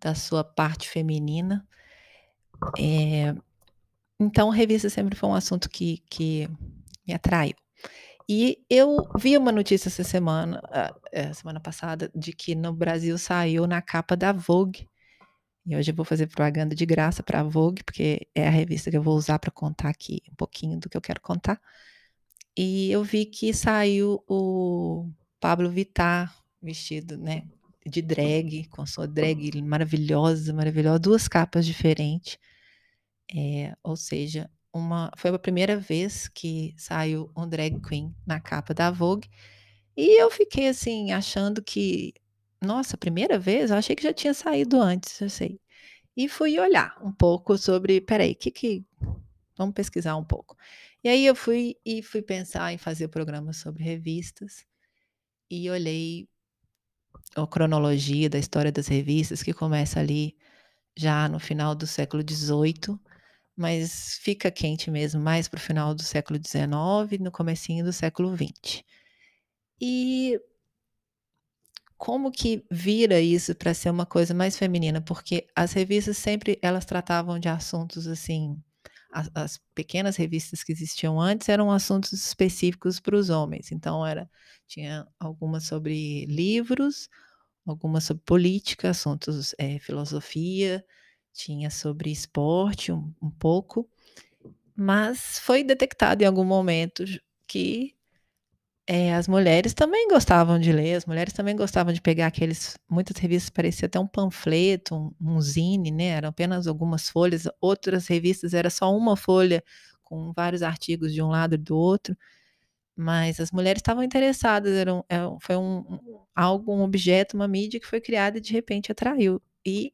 da 0.00 0.14
sua 0.14 0.42
parte 0.44 0.88
feminina. 0.88 1.66
É, 2.78 3.34
então, 4.18 4.48
revista 4.50 4.88
sempre 4.88 5.16
foi 5.16 5.28
um 5.28 5.34
assunto 5.34 5.68
que, 5.68 5.98
que 6.10 6.48
me 7.06 7.14
atraiu. 7.14 7.54
E 8.28 8.64
eu 8.70 9.06
vi 9.18 9.36
uma 9.36 9.52
notícia 9.52 9.88
essa 9.88 10.02
semana, 10.02 10.62
é, 11.12 11.32
semana 11.34 11.60
passada, 11.60 12.10
de 12.14 12.32
que 12.32 12.54
no 12.54 12.72
Brasil 12.72 13.18
saiu 13.18 13.66
na 13.66 13.82
capa 13.82 14.16
da 14.16 14.32
Vogue 14.32 14.88
e 15.66 15.74
hoje 15.74 15.90
eu 15.90 15.94
vou 15.94 16.04
fazer 16.04 16.26
propaganda 16.26 16.74
de 16.74 16.84
graça 16.84 17.22
para 17.22 17.40
a 17.40 17.42
Vogue, 17.42 17.82
porque 17.82 18.26
é 18.34 18.46
a 18.46 18.50
revista 18.50 18.90
que 18.90 18.96
eu 18.96 19.02
vou 19.02 19.16
usar 19.16 19.38
para 19.38 19.50
contar 19.50 19.88
aqui 19.88 20.22
um 20.30 20.34
pouquinho 20.34 20.78
do 20.78 20.88
que 20.88 20.96
eu 20.96 21.00
quero 21.00 21.20
contar. 21.20 21.60
E 22.56 22.90
eu 22.90 23.02
vi 23.02 23.24
que 23.24 23.52
saiu 23.54 24.22
o 24.28 25.08
Pablo 25.40 25.70
Vittar 25.70 26.34
vestido, 26.62 27.16
né, 27.16 27.44
de 27.86 28.02
drag, 28.02 28.66
com 28.68 28.86
sua 28.86 29.06
drag 29.06 29.60
maravilhosa, 29.62 30.52
maravilhosa, 30.52 30.98
duas 30.98 31.28
capas 31.28 31.66
diferentes. 31.66 32.38
É, 33.34 33.74
ou 33.82 33.96
seja, 33.96 34.50
uma, 34.72 35.10
foi 35.16 35.30
a 35.30 35.38
primeira 35.38 35.76
vez 35.78 36.28
que 36.28 36.74
saiu 36.76 37.30
um 37.36 37.48
drag 37.48 37.80
queen 37.80 38.14
na 38.26 38.38
capa 38.38 38.74
da 38.74 38.90
Vogue. 38.90 39.28
E 39.96 40.20
eu 40.20 40.30
fiquei 40.30 40.68
assim, 40.68 41.12
achando 41.12 41.62
que 41.62 42.14
nossa, 42.64 42.96
primeira 42.96 43.38
vez? 43.38 43.70
Eu 43.70 43.76
achei 43.76 43.96
que 43.96 44.02
já 44.02 44.12
tinha 44.12 44.34
saído 44.34 44.80
antes, 44.80 45.20
eu 45.20 45.30
sei. 45.30 45.60
E 46.16 46.28
fui 46.28 46.58
olhar 46.58 46.96
um 47.02 47.12
pouco 47.12 47.58
sobre, 47.58 48.00
peraí, 48.00 48.34
que 48.34 48.50
que 48.50 48.84
vamos 49.56 49.74
pesquisar 49.74 50.16
um 50.16 50.24
pouco. 50.24 50.56
E 51.02 51.08
aí 51.08 51.26
eu 51.26 51.34
fui 51.34 51.76
e 51.84 52.02
fui 52.02 52.22
pensar 52.22 52.72
em 52.72 52.78
fazer 52.78 53.08
programa 53.08 53.52
sobre 53.52 53.82
revistas 53.82 54.64
e 55.50 55.70
olhei 55.70 56.28
a 57.36 57.46
cronologia 57.46 58.28
da 58.30 58.38
história 58.38 58.72
das 58.72 58.86
revistas 58.88 59.42
que 59.42 59.52
começa 59.52 60.00
ali 60.00 60.36
já 60.96 61.28
no 61.28 61.38
final 61.40 61.74
do 61.74 61.86
século 61.86 62.22
XVIII, 62.22 62.98
mas 63.56 64.18
fica 64.22 64.50
quente 64.50 64.90
mesmo 64.90 65.20
mais 65.20 65.48
para 65.48 65.58
o 65.58 65.60
final 65.60 65.94
do 65.94 66.02
século 66.02 66.38
XIX, 66.38 67.20
no 67.20 67.30
comecinho 67.32 67.84
do 67.84 67.92
século 67.92 68.34
XX. 68.36 68.84
E 69.80 70.40
como 71.96 72.30
que 72.30 72.64
vira 72.70 73.20
isso 73.20 73.54
para 73.54 73.74
ser 73.74 73.90
uma 73.90 74.06
coisa 74.06 74.34
mais 74.34 74.56
feminina? 74.56 75.00
Porque 75.00 75.46
as 75.54 75.72
revistas 75.72 76.18
sempre 76.18 76.58
elas 76.62 76.84
tratavam 76.84 77.38
de 77.38 77.48
assuntos 77.48 78.06
assim, 78.06 78.56
as, 79.12 79.30
as 79.34 79.60
pequenas 79.74 80.16
revistas 80.16 80.62
que 80.64 80.72
existiam 80.72 81.20
antes 81.20 81.48
eram 81.48 81.70
assuntos 81.70 82.12
específicos 82.12 83.00
para 83.00 83.16
os 83.16 83.30
homens. 83.30 83.72
Então 83.72 84.06
era 84.06 84.28
tinha 84.66 85.06
algumas 85.18 85.64
sobre 85.64 86.26
livros, 86.26 87.08
algumas 87.66 88.04
sobre 88.04 88.22
política, 88.24 88.90
assuntos 88.90 89.54
é, 89.58 89.78
filosofia, 89.78 90.84
tinha 91.32 91.70
sobre 91.70 92.10
esporte 92.10 92.92
um, 92.92 93.12
um 93.22 93.30
pouco, 93.30 93.88
mas 94.76 95.38
foi 95.38 95.62
detectado 95.62 96.22
em 96.22 96.26
algum 96.26 96.44
momento 96.44 97.04
que 97.46 97.93
é, 98.86 99.14
as 99.14 99.26
mulheres 99.26 99.72
também 99.72 100.08
gostavam 100.08 100.58
de 100.58 100.70
ler, 100.70 100.94
as 100.94 101.06
mulheres 101.06 101.32
também 101.32 101.56
gostavam 101.56 101.92
de 101.92 102.02
pegar 102.02 102.26
aqueles. 102.26 102.76
Muitas 102.88 103.16
revistas 103.16 103.48
pareciam 103.50 103.86
até 103.86 103.98
um 103.98 104.06
panfleto, 104.06 104.94
um, 104.94 105.14
um 105.20 105.40
zine, 105.40 105.90
né? 105.90 106.08
Eram 106.08 106.28
apenas 106.28 106.66
algumas 106.66 107.08
folhas, 107.08 107.48
outras 107.60 108.06
revistas 108.06 108.52
era 108.52 108.68
só 108.68 108.94
uma 108.94 109.16
folha 109.16 109.64
com 110.02 110.32
vários 110.34 110.62
artigos 110.62 111.14
de 111.14 111.22
um 111.22 111.28
lado 111.28 111.54
e 111.54 111.58
do 111.58 111.76
outro. 111.76 112.16
Mas 112.96 113.40
as 113.40 113.50
mulheres 113.52 113.80
estavam 113.80 114.02
interessadas, 114.04 114.72
era 114.74 114.94
um, 114.94 115.02
é 115.08 115.16
foi 115.40 115.56
um, 115.56 115.78
um, 115.78 116.20
algo, 116.34 116.72
um 116.74 116.82
objeto, 116.82 117.36
uma 117.36 117.48
mídia 117.48 117.80
que 117.80 117.86
foi 117.86 118.00
criada 118.00 118.38
e 118.38 118.40
de 118.40 118.52
repente 118.52 118.92
atraiu. 118.92 119.42
E 119.66 119.92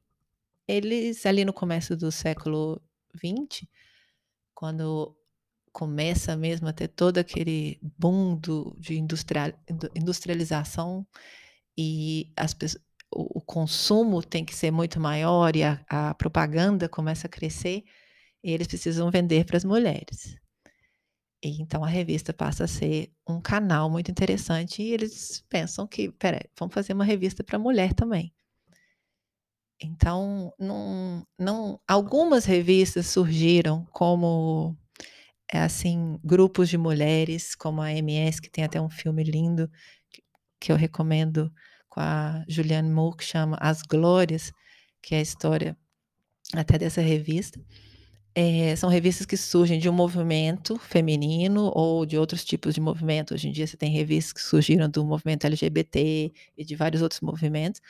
eles, 0.69 1.27
ali 1.27 1.45
no 1.45 1.53
começo 1.53 1.97
do 1.97 2.13
século 2.13 2.81
XX, 3.17 3.67
quando 4.55 5.17
começa 5.73 6.37
mesmo 6.37 6.69
a 6.69 6.73
ter 6.73 6.89
todo 6.89 7.19
aquele 7.19 7.79
boom 7.99 8.37
do, 8.37 8.77
de 8.79 8.99
industrial, 8.99 9.53
industrialização 9.95 11.07
e 11.77 12.33
as 12.37 12.55
pessoas, 12.55 12.83
o, 13.13 13.41
consumo 13.41 14.23
tem 14.23 14.45
que 14.45 14.55
ser 14.55 14.71
muito 14.71 15.01
maior 15.01 15.57
e 15.57 15.63
a, 15.65 15.81
a 15.89 16.15
propaganda 16.15 16.89
começa 16.89 17.27
a 17.27 17.31
crescer, 17.31 17.85
eles 18.43 18.67
precisam 18.67 19.11
vender 19.11 19.45
para 19.45 19.57
as 19.57 19.65
mulheres. 19.65 20.37
E, 21.43 21.63
então 21.63 21.85
a 21.85 21.89
revista 21.89 22.33
passa 22.33 22.65
a 22.65 22.69
ser 22.69 23.13
um 23.29 23.41
canal 23.41 23.91
muito 23.91 24.11
interessante 24.11 24.83
e 24.83 24.93
eles 24.93 25.45
pensam 25.49 25.87
que, 25.87 26.11
peraí, 26.13 26.43
vamos 26.59 26.75
fazer 26.75 26.93
uma 26.93 27.05
revista 27.05 27.43
para 27.43 27.59
mulher 27.59 27.95
também. 27.95 28.33
Então, 29.83 30.53
não, 30.59 31.27
não, 31.39 31.81
algumas 31.89 32.45
revistas 32.45 33.07
surgiram 33.07 33.87
como 33.91 34.77
é 35.53 35.59
assim, 35.59 36.19
grupos 36.23 36.69
de 36.69 36.79
mulheres, 36.79 37.55
como 37.55 37.83
a 37.83 37.93
MS, 37.93 38.41
que 38.41 38.51
tem 38.51 38.65
até 38.65 38.81
um 38.81 38.91
filme 38.91 39.25
lindo 39.25 39.71
que 40.61 40.71
eu 40.71 40.77
recomendo 40.77 41.53
com 41.89 42.01
a 42.01 42.45
Julianne 42.49 42.91
Moore, 42.91 43.17
que 43.17 43.25
chama 43.25 43.59
As 43.61 43.83
Glórias, 43.83 44.53
que 45.03 45.15
é 45.15 45.19
a 45.19 45.23
história 45.23 45.77
até 46.55 46.79
dessa 46.79 47.01
revista. 47.01 47.61
É, 48.33 48.77
são 48.77 48.89
revistas 48.89 49.27
que 49.27 49.37
surgem 49.37 49.81
de 49.81 49.89
um 49.89 49.93
movimento 49.93 50.79
feminino 50.79 51.73
ou 51.75 52.07
de 52.07 52.17
outros 52.17 52.45
tipos 52.45 52.75
de 52.75 52.81
movimento. 52.81 53.35
Hoje 53.35 53.49
em 53.49 53.53
dia 53.53 53.67
você 53.67 53.77
tem 53.77 53.91
revistas 53.91 54.33
que 54.33 54.41
surgiram 54.41 54.89
do 54.89 55.05
movimento 55.05 55.47
LGBT 55.47 56.33
e 56.57 56.65
de 56.65 56.77
vários 56.77 57.03
outros 57.03 57.21
movimentos, 57.21 57.81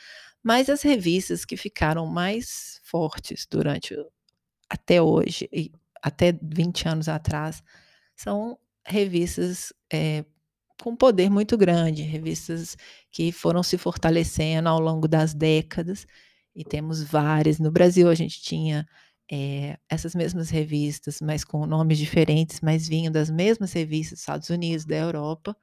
mas 0.41 0.67
as 0.67 0.81
revistas 0.81 1.45
que 1.45 1.55
ficaram 1.55 2.07
mais 2.07 2.81
fortes 2.83 3.45
durante 3.49 3.95
até 4.67 5.01
hoje, 5.01 5.47
e 5.51 5.71
até 6.01 6.37
20 6.41 6.87
anos 6.87 7.07
atrás, 7.07 7.63
são 8.15 8.57
revistas 8.85 9.73
é, 9.91 10.25
com 10.81 10.95
poder 10.95 11.29
muito 11.29 11.57
grande, 11.57 12.01
revistas 12.01 12.75
que 13.11 13.31
foram 13.31 13.61
se 13.63 13.77
fortalecendo 13.77 14.67
ao 14.69 14.79
longo 14.79 15.07
das 15.07 15.33
décadas, 15.33 16.07
e 16.55 16.63
temos 16.63 17.01
várias. 17.03 17.59
No 17.59 17.71
Brasil, 17.71 18.09
a 18.09 18.15
gente 18.15 18.41
tinha 18.41 18.85
é, 19.31 19.77
essas 19.89 20.13
mesmas 20.13 20.49
revistas, 20.49 21.21
mas 21.21 21.43
com 21.43 21.65
nomes 21.65 21.97
diferentes, 21.97 22.59
mas 22.61 22.87
vinham 22.87 23.11
das 23.11 23.29
mesmas 23.29 23.71
revistas 23.73 24.17
dos 24.17 24.21
Estados 24.21 24.49
Unidos, 24.49 24.85
da 24.85 24.97
Europa. 24.97 25.55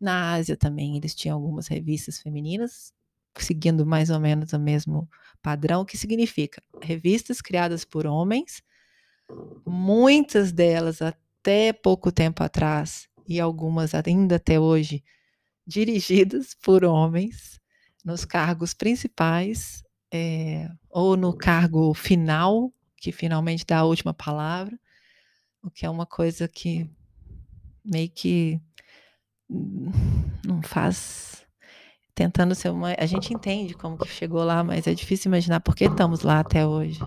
Na 0.00 0.32
Ásia 0.32 0.56
também, 0.56 0.96
eles 0.96 1.14
tinham 1.14 1.36
algumas 1.36 1.66
revistas 1.66 2.18
femininas, 2.20 2.92
seguindo 3.36 3.84
mais 3.84 4.08
ou 4.10 4.20
menos 4.20 4.52
o 4.52 4.58
mesmo 4.58 5.08
padrão, 5.42 5.84
que 5.84 5.98
significa 5.98 6.62
revistas 6.80 7.40
criadas 7.42 7.84
por 7.84 8.06
homens, 8.06 8.62
muitas 9.66 10.52
delas 10.52 11.00
até 11.00 11.72
pouco 11.72 12.12
tempo 12.12 12.42
atrás, 12.42 13.08
e 13.26 13.40
algumas 13.40 13.94
ainda 13.94 14.36
até 14.36 14.58
hoje, 14.58 15.02
dirigidas 15.66 16.54
por 16.54 16.84
homens 16.84 17.60
nos 18.04 18.24
cargos 18.24 18.74
principais 18.74 19.82
é, 20.12 20.70
ou 20.90 21.16
no 21.16 21.36
cargo 21.36 21.92
final, 21.94 22.72
que 22.96 23.10
finalmente 23.10 23.64
dá 23.66 23.78
a 23.78 23.84
última 23.84 24.12
palavra, 24.12 24.78
o 25.62 25.70
que 25.70 25.86
é 25.86 25.90
uma 25.90 26.06
coisa 26.06 26.46
que 26.46 26.88
meio 27.84 28.10
que 28.10 28.60
não 30.44 30.62
faz 30.62 31.44
tentando 32.14 32.54
ser 32.54 32.70
uma. 32.70 32.94
A 32.98 33.06
gente 33.06 33.34
entende 33.34 33.74
como 33.74 33.98
que 33.98 34.08
chegou 34.08 34.44
lá, 34.44 34.62
mas 34.62 34.86
é 34.86 34.94
difícil 34.94 35.28
imaginar 35.28 35.60
por 35.60 35.74
que 35.74 35.84
estamos 35.84 36.20
lá 36.20 36.40
até 36.40 36.66
hoje, 36.66 37.00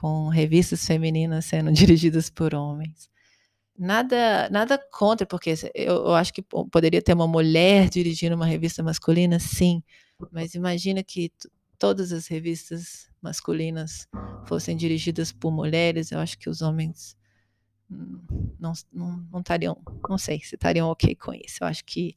com 0.00 0.28
revistas 0.28 0.86
femininas 0.86 1.44
sendo 1.44 1.70
dirigidas 1.72 2.30
por 2.30 2.54
homens. 2.54 3.10
Nada, 3.78 4.48
nada 4.50 4.78
contra, 4.90 5.26
porque 5.26 5.54
eu, 5.74 5.94
eu 6.06 6.14
acho 6.14 6.32
que 6.32 6.42
poderia 6.42 7.02
ter 7.02 7.14
uma 7.14 7.28
mulher 7.28 7.88
dirigindo 7.88 8.34
uma 8.34 8.46
revista 8.46 8.82
masculina, 8.82 9.38
sim, 9.38 9.82
mas 10.32 10.54
imagina 10.54 11.02
que 11.02 11.30
todas 11.78 12.12
as 12.12 12.26
revistas 12.26 13.10
masculinas 13.22 14.06
fossem 14.46 14.76
dirigidas 14.76 15.32
por 15.32 15.50
mulheres, 15.50 16.12
eu 16.12 16.18
acho 16.18 16.38
que 16.38 16.48
os 16.48 16.62
homens 16.62 17.16
não, 17.88 18.72
não, 18.92 19.26
não 19.32 19.40
estariam, 19.40 19.76
não 20.08 20.18
sei 20.18 20.40
se 20.40 20.54
estariam 20.54 20.88
ok 20.88 21.14
com 21.14 21.34
isso. 21.34 21.58
Eu 21.62 21.66
acho 21.66 21.84
que 21.84 22.16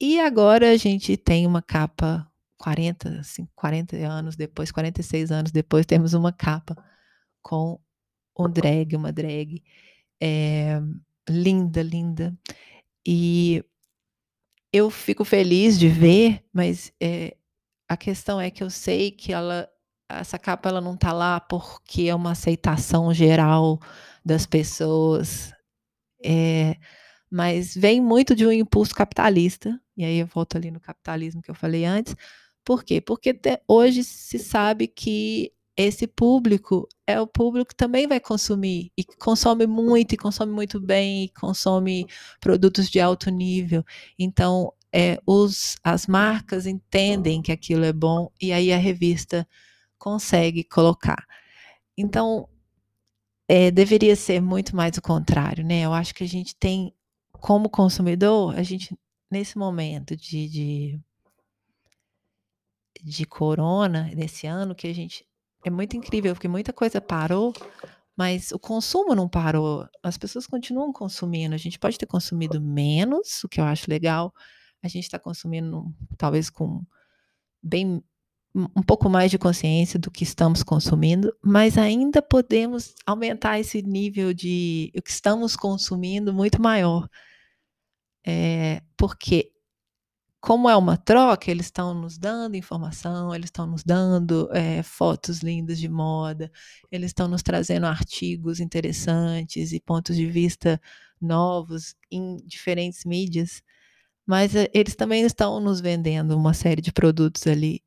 E 0.00 0.18
agora 0.18 0.72
a 0.72 0.76
gente 0.76 1.16
tem 1.16 1.46
uma 1.46 1.62
capa 1.62 2.28
40, 2.58 3.20
assim, 3.20 3.46
40 3.54 3.94
anos 4.08 4.34
depois, 4.34 4.72
46 4.72 5.30
anos 5.30 5.52
depois, 5.52 5.86
temos 5.86 6.14
uma 6.14 6.32
capa 6.32 6.74
com 7.40 7.78
um 8.36 8.50
drag, 8.50 8.96
uma 8.96 9.12
drag 9.12 9.62
é, 10.20 10.80
linda, 11.28 11.80
linda. 11.80 12.36
E 13.06 13.64
eu 14.72 14.90
fico 14.90 15.24
feliz 15.24 15.78
de 15.78 15.86
ver, 15.86 16.44
mas 16.52 16.92
é, 17.00 17.36
a 17.92 17.96
questão 17.96 18.40
é 18.40 18.50
que 18.50 18.62
eu 18.62 18.70
sei 18.70 19.10
que 19.10 19.32
ela, 19.32 19.68
essa 20.08 20.38
capa 20.38 20.68
ela 20.68 20.80
não 20.80 20.94
está 20.94 21.12
lá 21.12 21.40
porque 21.40 22.02
é 22.04 22.14
uma 22.14 22.32
aceitação 22.32 23.12
geral 23.12 23.80
das 24.24 24.46
pessoas. 24.46 25.52
É, 26.24 26.76
mas 27.30 27.74
vem 27.74 28.00
muito 28.00 28.34
de 28.36 28.46
um 28.46 28.52
impulso 28.52 28.94
capitalista, 28.94 29.80
e 29.96 30.04
aí 30.04 30.18
eu 30.18 30.26
volto 30.26 30.56
ali 30.56 30.70
no 30.70 30.80
capitalismo 30.80 31.42
que 31.42 31.50
eu 31.50 31.54
falei 31.54 31.84
antes, 31.84 32.14
por 32.64 32.84
quê? 32.84 33.00
Porque 33.00 33.38
hoje 33.66 34.04
se 34.04 34.38
sabe 34.38 34.86
que 34.86 35.52
esse 35.76 36.06
público 36.06 36.86
é 37.06 37.20
o 37.20 37.26
público 37.26 37.70
que 37.70 37.76
também 37.76 38.06
vai 38.06 38.20
consumir 38.20 38.92
e 38.96 39.04
consome 39.04 39.66
muito 39.66 40.12
e 40.14 40.18
consome 40.18 40.52
muito 40.52 40.80
bem 40.80 41.24
e 41.24 41.28
consome 41.30 42.06
produtos 42.40 42.88
de 42.90 43.00
alto 43.00 43.30
nível. 43.30 43.84
Então, 44.18 44.72
é, 44.92 45.18
os, 45.26 45.76
as 45.82 46.06
marcas 46.06 46.66
entendem 46.66 47.42
que 47.42 47.52
aquilo 47.52 47.84
é 47.84 47.92
bom 47.92 48.30
e 48.40 48.52
aí 48.52 48.72
a 48.72 48.78
revista 48.78 49.46
consegue 49.98 50.64
colocar. 50.64 51.24
Então, 51.96 52.48
é, 53.48 53.70
deveria 53.70 54.16
ser 54.16 54.40
muito 54.40 54.74
mais 54.76 54.96
o 54.96 55.02
contrário, 55.02 55.64
né? 55.64 55.82
Eu 55.82 55.92
acho 55.92 56.14
que 56.14 56.24
a 56.24 56.28
gente 56.28 56.54
tem, 56.56 56.94
como 57.32 57.68
consumidor, 57.70 58.56
a 58.56 58.62
gente, 58.62 58.96
nesse 59.30 59.58
momento 59.58 60.16
de, 60.16 60.48
de 60.48 61.00
de 63.02 63.26
corona 63.26 64.10
desse 64.14 64.46
ano 64.46 64.74
que 64.74 64.86
a 64.86 64.94
gente 64.94 65.26
é 65.64 65.70
muito 65.70 65.96
incrível 65.96 66.34
porque 66.34 66.48
muita 66.48 66.72
coisa 66.72 67.00
parou, 67.00 67.52
mas 68.16 68.52
o 68.52 68.58
consumo 68.58 69.14
não 69.14 69.28
parou. 69.28 69.86
As 70.02 70.18
pessoas 70.18 70.46
continuam 70.46 70.92
consumindo. 70.92 71.54
A 71.54 71.58
gente 71.58 71.78
pode 71.78 71.98
ter 71.98 72.06
consumido 72.06 72.60
menos, 72.60 73.42
o 73.44 73.48
que 73.48 73.60
eu 73.60 73.64
acho 73.64 73.90
legal. 73.90 74.32
A 74.82 74.88
gente 74.88 75.04
está 75.04 75.18
consumindo 75.18 75.94
talvez 76.16 76.50
com 76.50 76.84
bem 77.62 78.02
um 78.54 78.82
pouco 78.82 79.08
mais 79.08 79.30
de 79.30 79.38
consciência 79.38 79.98
do 79.98 80.10
que 80.10 80.24
estamos 80.24 80.62
consumindo, 80.62 81.34
mas 81.42 81.78
ainda 81.78 82.20
podemos 82.20 82.94
aumentar 83.06 83.58
esse 83.58 83.80
nível 83.82 84.34
de 84.34 84.92
o 84.94 85.00
que 85.00 85.10
estamos 85.10 85.56
consumindo 85.56 86.34
muito 86.34 86.60
maior. 86.60 87.08
É, 88.26 88.82
porque 88.96 89.52
como 90.42 90.68
é 90.68 90.76
uma 90.76 90.96
troca, 90.96 91.50
eles 91.50 91.66
estão 91.66 91.94
nos 91.94 92.18
dando 92.18 92.56
informação, 92.56 93.32
eles 93.34 93.46
estão 93.46 93.64
nos 93.64 93.84
dando 93.84 94.48
é, 94.52 94.82
fotos 94.82 95.38
lindas 95.40 95.78
de 95.78 95.88
moda, 95.88 96.50
eles 96.90 97.10
estão 97.10 97.28
nos 97.28 97.42
trazendo 97.44 97.86
artigos 97.86 98.58
interessantes 98.58 99.72
e 99.72 99.80
pontos 99.80 100.16
de 100.16 100.26
vista 100.26 100.80
novos 101.20 101.94
em 102.10 102.36
diferentes 102.44 103.04
mídias, 103.04 103.62
mas 104.26 104.54
é, 104.54 104.70
eles 104.72 104.94
também 104.94 105.24
estão 105.24 105.60
nos 105.60 105.80
vendendo 105.80 106.36
uma 106.36 106.54
série 106.54 106.80
de 106.80 106.92
produtos 106.92 107.46
ali. 107.46 107.82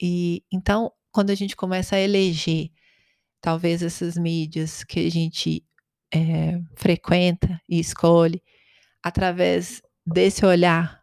E 0.00 0.44
então, 0.52 0.92
quando 1.12 1.30
a 1.30 1.34
gente 1.34 1.56
começa 1.56 1.96
a 1.96 2.00
eleger 2.00 2.70
talvez 3.40 3.82
essas 3.82 4.16
mídias 4.16 4.84
que 4.84 5.06
a 5.06 5.10
gente 5.10 5.64
é, 6.12 6.60
frequenta 6.74 7.60
e 7.68 7.78
escolhe, 7.80 8.42
através 9.02 9.82
desse 10.06 10.44
olhar 10.44 11.02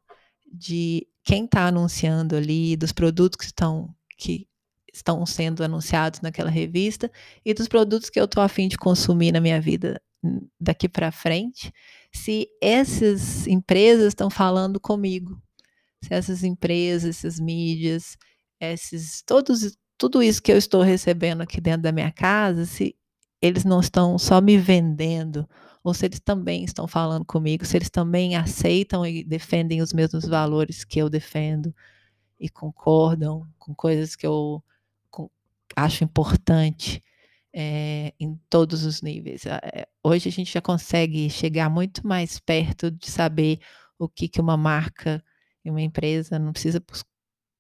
de 0.51 1.07
quem 1.23 1.45
está 1.45 1.67
anunciando 1.67 2.35
ali, 2.35 2.77
dos 2.77 2.91
produtos 2.91 3.37
que 3.37 3.45
estão, 3.45 3.93
que 4.17 4.47
estão 4.93 5.25
sendo 5.25 5.63
anunciados 5.63 6.21
naquela 6.21 6.49
revista 6.49 7.11
e 7.45 7.53
dos 7.53 7.67
produtos 7.67 8.09
que 8.09 8.19
eu 8.19 8.25
estou 8.25 8.41
afim 8.41 8.67
de 8.67 8.77
consumir 8.77 9.31
na 9.31 9.41
minha 9.41 9.59
vida 9.59 10.01
hum, 10.23 10.47
daqui 10.59 10.87
para 10.87 11.11
frente, 11.11 11.71
se 12.17 12.47
essas 12.61 13.47
empresas 13.47 14.09
estão 14.09 14.29
falando 14.29 14.79
comigo, 14.79 15.41
se 16.03 16.13
essas 16.13 16.43
empresas, 16.43 17.17
essas 17.17 17.39
mídias, 17.39 18.17
esses 18.59 19.21
todos 19.23 19.77
tudo 19.97 20.21
isso 20.21 20.41
que 20.41 20.51
eu 20.51 20.57
estou 20.57 20.83
recebendo 20.83 21.41
aqui 21.41 21.59
dentro 21.59 21.81
da 21.81 21.91
minha 21.91 22.11
casa, 22.11 22.65
se 22.65 22.95
eles 23.41 23.63
não 23.65 23.79
estão 23.79 24.17
só 24.17 24.39
me 24.39 24.57
vendendo, 24.57 25.47
ou 25.83 25.93
se 25.93 26.05
eles 26.05 26.19
também 26.19 26.63
estão 26.63 26.87
falando 26.87 27.25
comigo, 27.25 27.65
se 27.65 27.77
eles 27.77 27.89
também 27.89 28.35
aceitam 28.35 29.05
e 29.05 29.23
defendem 29.23 29.81
os 29.81 29.93
mesmos 29.93 30.25
valores 30.25 30.83
que 30.83 30.99
eu 30.99 31.09
defendo 31.09 31.73
e 32.39 32.49
concordam 32.49 33.47
com 33.57 33.73
coisas 33.73 34.15
que 34.15 34.27
eu 34.27 34.63
acho 35.75 36.03
importante 36.03 37.01
é, 37.59 38.13
em 38.19 38.39
todos 38.51 38.85
os 38.85 39.01
níveis. 39.01 39.43
É, 39.47 39.87
hoje 40.03 40.29
a 40.29 40.31
gente 40.31 40.53
já 40.53 40.61
consegue 40.61 41.27
chegar 41.27 41.71
muito 41.71 42.05
mais 42.05 42.37
perto 42.37 42.91
de 42.91 43.09
saber 43.09 43.59
o 43.97 44.07
que, 44.07 44.27
que 44.27 44.39
uma 44.39 44.55
marca 44.55 45.23
e 45.65 45.71
uma 45.71 45.81
empresa 45.81 46.37
não 46.37 46.51
precisa. 46.51 46.79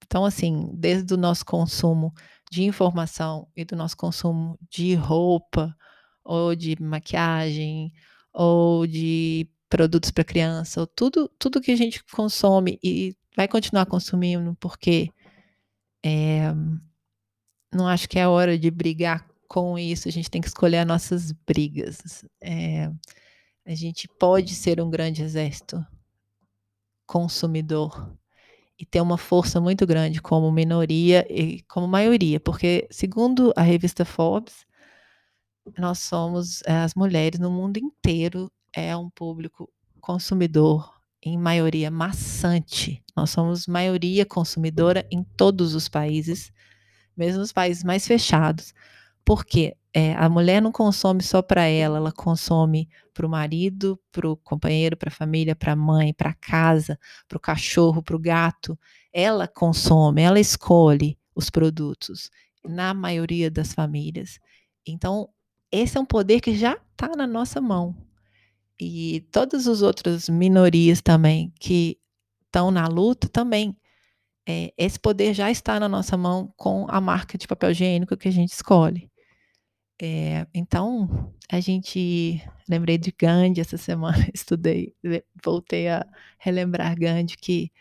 Então, 0.05 0.23
assim, 0.23 0.69
desde 0.75 1.15
o 1.15 1.17
nosso 1.17 1.43
consumo 1.43 2.13
de 2.51 2.63
informação 2.63 3.47
e 3.55 3.65
do 3.65 3.75
nosso 3.75 3.97
consumo 3.97 4.55
de 4.69 4.93
roupa, 4.93 5.75
ou 6.23 6.55
de 6.55 6.79
maquiagem, 6.79 7.91
ou 8.31 8.85
de 8.85 9.49
produtos 9.67 10.11
para 10.11 10.23
criança, 10.23 10.79
ou 10.79 10.85
tudo, 10.85 11.27
tudo 11.39 11.59
que 11.59 11.71
a 11.71 11.75
gente 11.75 12.03
consome 12.11 12.79
e 12.83 13.15
vai 13.35 13.47
continuar 13.47 13.87
consumindo, 13.87 14.55
porque 14.59 15.09
é, 16.05 16.53
não 17.73 17.87
acho 17.87 18.07
que 18.07 18.19
é 18.19 18.27
hora 18.27 18.59
de 18.59 18.69
brigar 18.69 19.27
com 19.47 19.77
isso, 19.77 20.07
a 20.07 20.11
gente 20.11 20.29
tem 20.29 20.41
que 20.41 20.47
escolher 20.47 20.79
as 20.79 20.87
nossas 20.87 21.31
brigas. 21.31 22.25
É, 22.41 22.91
a 23.65 23.75
gente 23.75 24.07
pode 24.07 24.53
ser 24.55 24.81
um 24.81 24.89
grande 24.89 25.21
exército 25.21 25.85
consumidor 27.05 28.17
e 28.79 28.85
ter 28.85 29.01
uma 29.01 29.17
força 29.17 29.59
muito 29.59 29.87
grande 29.87 30.21
como 30.21 30.51
minoria 30.51 31.25
e 31.29 31.63
como 31.63 31.87
maioria, 31.87 32.39
porque 32.39 32.87
segundo 32.91 33.51
a 33.55 33.61
revista 33.61 34.05
Forbes, 34.05 34.65
nós 35.77 35.99
somos 35.99 36.61
eh, 36.63 36.71
as 36.71 36.93
mulheres 36.93 37.39
no 37.39 37.49
mundo 37.49 37.77
inteiro 37.77 38.51
é 38.73 38.95
um 38.95 39.09
público 39.09 39.69
consumidor 39.99 40.93
em 41.21 41.37
maioria 41.37 41.89
maçante. 41.89 43.03
Nós 43.15 43.31
somos 43.31 43.67
maioria 43.67 44.25
consumidora 44.25 45.05
em 45.11 45.23
todos 45.23 45.73
os 45.73 45.89
países, 45.89 46.53
mesmo 47.17 47.41
os 47.41 47.51
países 47.51 47.83
mais 47.83 48.07
fechados. 48.07 48.73
Porque 49.27 49.75
é, 49.93 50.13
a 50.13 50.29
mulher 50.29 50.61
não 50.61 50.71
consome 50.71 51.21
só 51.21 51.41
para 51.41 51.65
ela, 51.65 51.97
ela 51.97 52.13
consome 52.13 52.87
para 53.13 53.27
o 53.27 53.29
marido, 53.29 53.99
para 54.09 54.29
o 54.29 54.37
companheiro, 54.37 54.95
para 54.95 55.09
a 55.09 55.11
família, 55.11 55.53
para 55.53 55.73
a 55.73 55.75
mãe, 55.75 56.13
para 56.13 56.29
a 56.29 56.33
casa, 56.33 56.97
para 57.27 57.35
o 57.35 57.41
cachorro, 57.41 58.01
para 58.01 58.15
o 58.15 58.19
gato. 58.19 58.79
Ela 59.11 59.45
consome, 59.45 60.21
ela 60.21 60.39
escolhe 60.39 61.19
os 61.35 61.49
produtos, 61.49 62.31
na 62.65 62.93
maioria 62.93 63.51
das 63.51 63.73
famílias. 63.73 64.39
Então, 64.87 65.27
esse 65.69 65.97
é 65.97 65.99
um 65.99 66.05
poder 66.05 66.39
que 66.39 66.55
já 66.55 66.79
está 66.93 67.09
na 67.09 67.27
nossa 67.27 67.59
mão. 67.59 67.93
E 68.79 69.27
todas 69.29 69.67
as 69.67 69.81
outras 69.81 70.29
minorias 70.29 71.01
também 71.01 71.51
que 71.59 71.99
estão 72.45 72.71
na 72.71 72.87
luta 72.87 73.27
também. 73.27 73.75
É, 74.47 74.73
esse 74.77 74.97
poder 74.97 75.33
já 75.33 75.51
está 75.51 75.77
na 75.81 75.89
nossa 75.89 76.15
mão 76.15 76.53
com 76.55 76.85
a 76.87 77.01
marca 77.01 77.37
de 77.37 77.45
papel 77.45 77.71
higiênico 77.71 78.15
que 78.15 78.29
a 78.29 78.31
gente 78.31 78.53
escolhe. 78.53 79.11
É, 79.99 80.45
então, 80.53 81.33
a 81.51 81.59
gente. 81.59 82.41
Lembrei 82.69 82.97
de 82.97 83.11
Gandhi 83.11 83.61
essa 83.61 83.77
semana, 83.77 84.17
estudei, 84.33 84.93
voltei 85.43 85.87
a 85.87 86.05
relembrar 86.37 86.97
Gandhi, 86.99 87.37
que 87.37 87.71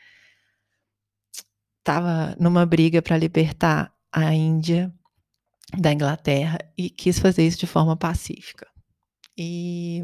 estava 1.79 2.37
numa 2.41 2.65
briga 2.65 3.03
para 3.03 3.19
libertar 3.19 3.93
a 4.13 4.33
Índia 4.33 4.93
da 5.77 5.93
Inglaterra 5.93 6.59
e 6.79 6.89
quis 6.89 7.19
fazer 7.19 7.47
isso 7.47 7.59
de 7.59 7.67
forma 7.67 7.97
pacífica. 7.97 8.67
E, 9.37 10.03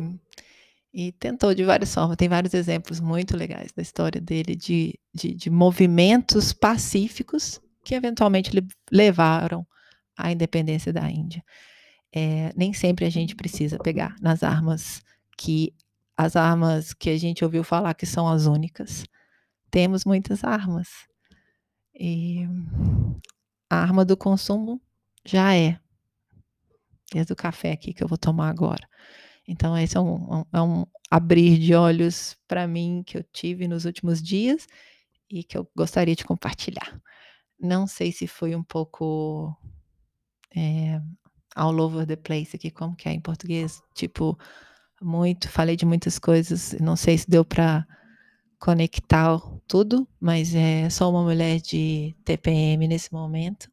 e 0.93 1.13
tentou 1.13 1.55
de 1.55 1.65
várias 1.65 1.95
formas. 1.95 2.17
Tem 2.17 2.29
vários 2.29 2.53
exemplos 2.53 3.01
muito 3.01 3.37
legais 3.37 3.73
da 3.73 3.83
história 3.83 4.21
dele 4.21 4.55
de, 4.55 4.99
de, 5.15 5.35
de 5.35 5.49
movimentos 5.49 6.53
pacíficos 6.53 7.61
que 7.85 7.95
eventualmente 7.95 8.51
levaram 8.91 9.67
à 10.17 10.31
independência 10.31 10.93
da 10.93 11.09
Índia 11.11 11.43
é, 12.13 12.53
nem 12.57 12.73
sempre 12.73 13.07
a 13.07 13.11
gente 13.11 13.35
precisa 13.35 13.79
pegar 13.79 14.15
nas 14.21 14.43
armas 14.43 15.03
que 15.37 15.75
as 16.17 16.37
armas 16.37 16.93
que 16.93 17.09
a 17.11 17.19
gente 17.19 17.45
ouviu 17.45 17.65
falar 17.65 17.95
que 17.95 18.07
são 18.07 18.29
as 18.29 18.47
únicas. 18.47 19.05
Temos 19.71 20.05
muitas 20.05 20.45
armas. 20.45 20.89
E 21.95 22.47
a 23.71 23.77
arma 23.77 24.05
do 24.05 24.17
consumo 24.17 24.81
já 25.25 25.57
é. 25.57 25.81
Desde 27.13 27.33
o 27.33 27.37
café 27.37 27.73
aqui 27.73 27.93
que 27.93 28.05
eu 28.05 28.09
vou 28.09 28.19
tomar 28.19 28.51
agora. 28.51 28.87
Então, 29.49 29.77
esse 29.77 29.97
é 29.97 30.01
um, 30.01 30.45
é 30.53 30.63
um 30.63 30.87
abrir 31.11 31.59
de 31.59 31.75
olhos 31.75 32.37
para 32.47 32.67
mim 32.67 33.03
que 33.05 33.19
eu 33.19 33.23
tive 33.23 33.67
nos 33.67 33.85
últimos 33.85 34.23
dias 34.23 34.67
e 35.29 35.43
que 35.43 35.57
eu 35.57 35.69
gostaria 35.77 36.15
de 36.15 36.25
compartilhar. 36.25 37.01
Não 37.59 37.87
sei 37.87 38.13
se 38.13 38.27
foi 38.27 38.55
um 38.55 38.63
pouco 38.63 39.57
é, 40.55 41.01
all 41.55 41.81
over 41.81 42.07
the 42.07 42.17
place 42.17 42.55
aqui, 42.55 42.71
como 42.71 42.97
que 42.97 43.09
é 43.09 43.13
em 43.13 43.21
português? 43.21 43.83
Tipo, 43.95 44.39
muito, 45.01 45.49
falei 45.49 45.77
de 45.77 45.85
muitas 45.85 46.19
coisas, 46.19 46.75
não 46.81 46.97
sei 46.97 47.19
se 47.19 47.29
deu 47.29 47.45
para 47.45 47.87
conectar 48.59 49.41
tudo, 49.67 50.07
mas 50.21 50.55
é 50.55 50.89
só 50.89 51.11
uma 51.11 51.23
mulher 51.23 51.61
de 51.61 52.15
TPM 52.25 52.87
nesse 52.87 53.13
momento, 53.13 53.71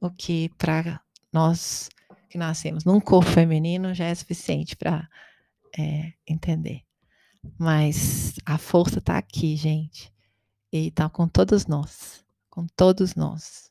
o 0.00 0.10
que 0.10 0.50
para 0.58 1.00
nós 1.32 1.88
que 2.28 2.38
nascemos 2.38 2.84
num 2.84 2.98
corpo 2.98 3.30
feminino 3.30 3.94
já 3.94 4.06
é 4.06 4.14
suficiente 4.14 4.74
para 4.74 5.08
é, 5.78 6.12
entender. 6.26 6.82
Mas 7.58 8.34
a 8.46 8.56
força 8.56 8.98
está 8.98 9.18
aqui, 9.18 9.54
gente, 9.54 10.12
e 10.72 10.88
está 10.88 11.08
com 11.08 11.28
todos 11.28 11.66
nós, 11.66 12.24
com 12.48 12.66
todos 12.74 13.14
nós. 13.14 13.70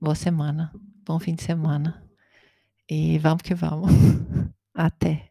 Boa 0.00 0.14
semana. 0.14 0.72
Bom 1.08 1.18
fim 1.18 1.34
de 1.34 1.42
semana. 1.42 2.04
E 2.86 3.18
vamos 3.18 3.40
que 3.40 3.54
vamos. 3.54 3.90
Até. 4.74 5.27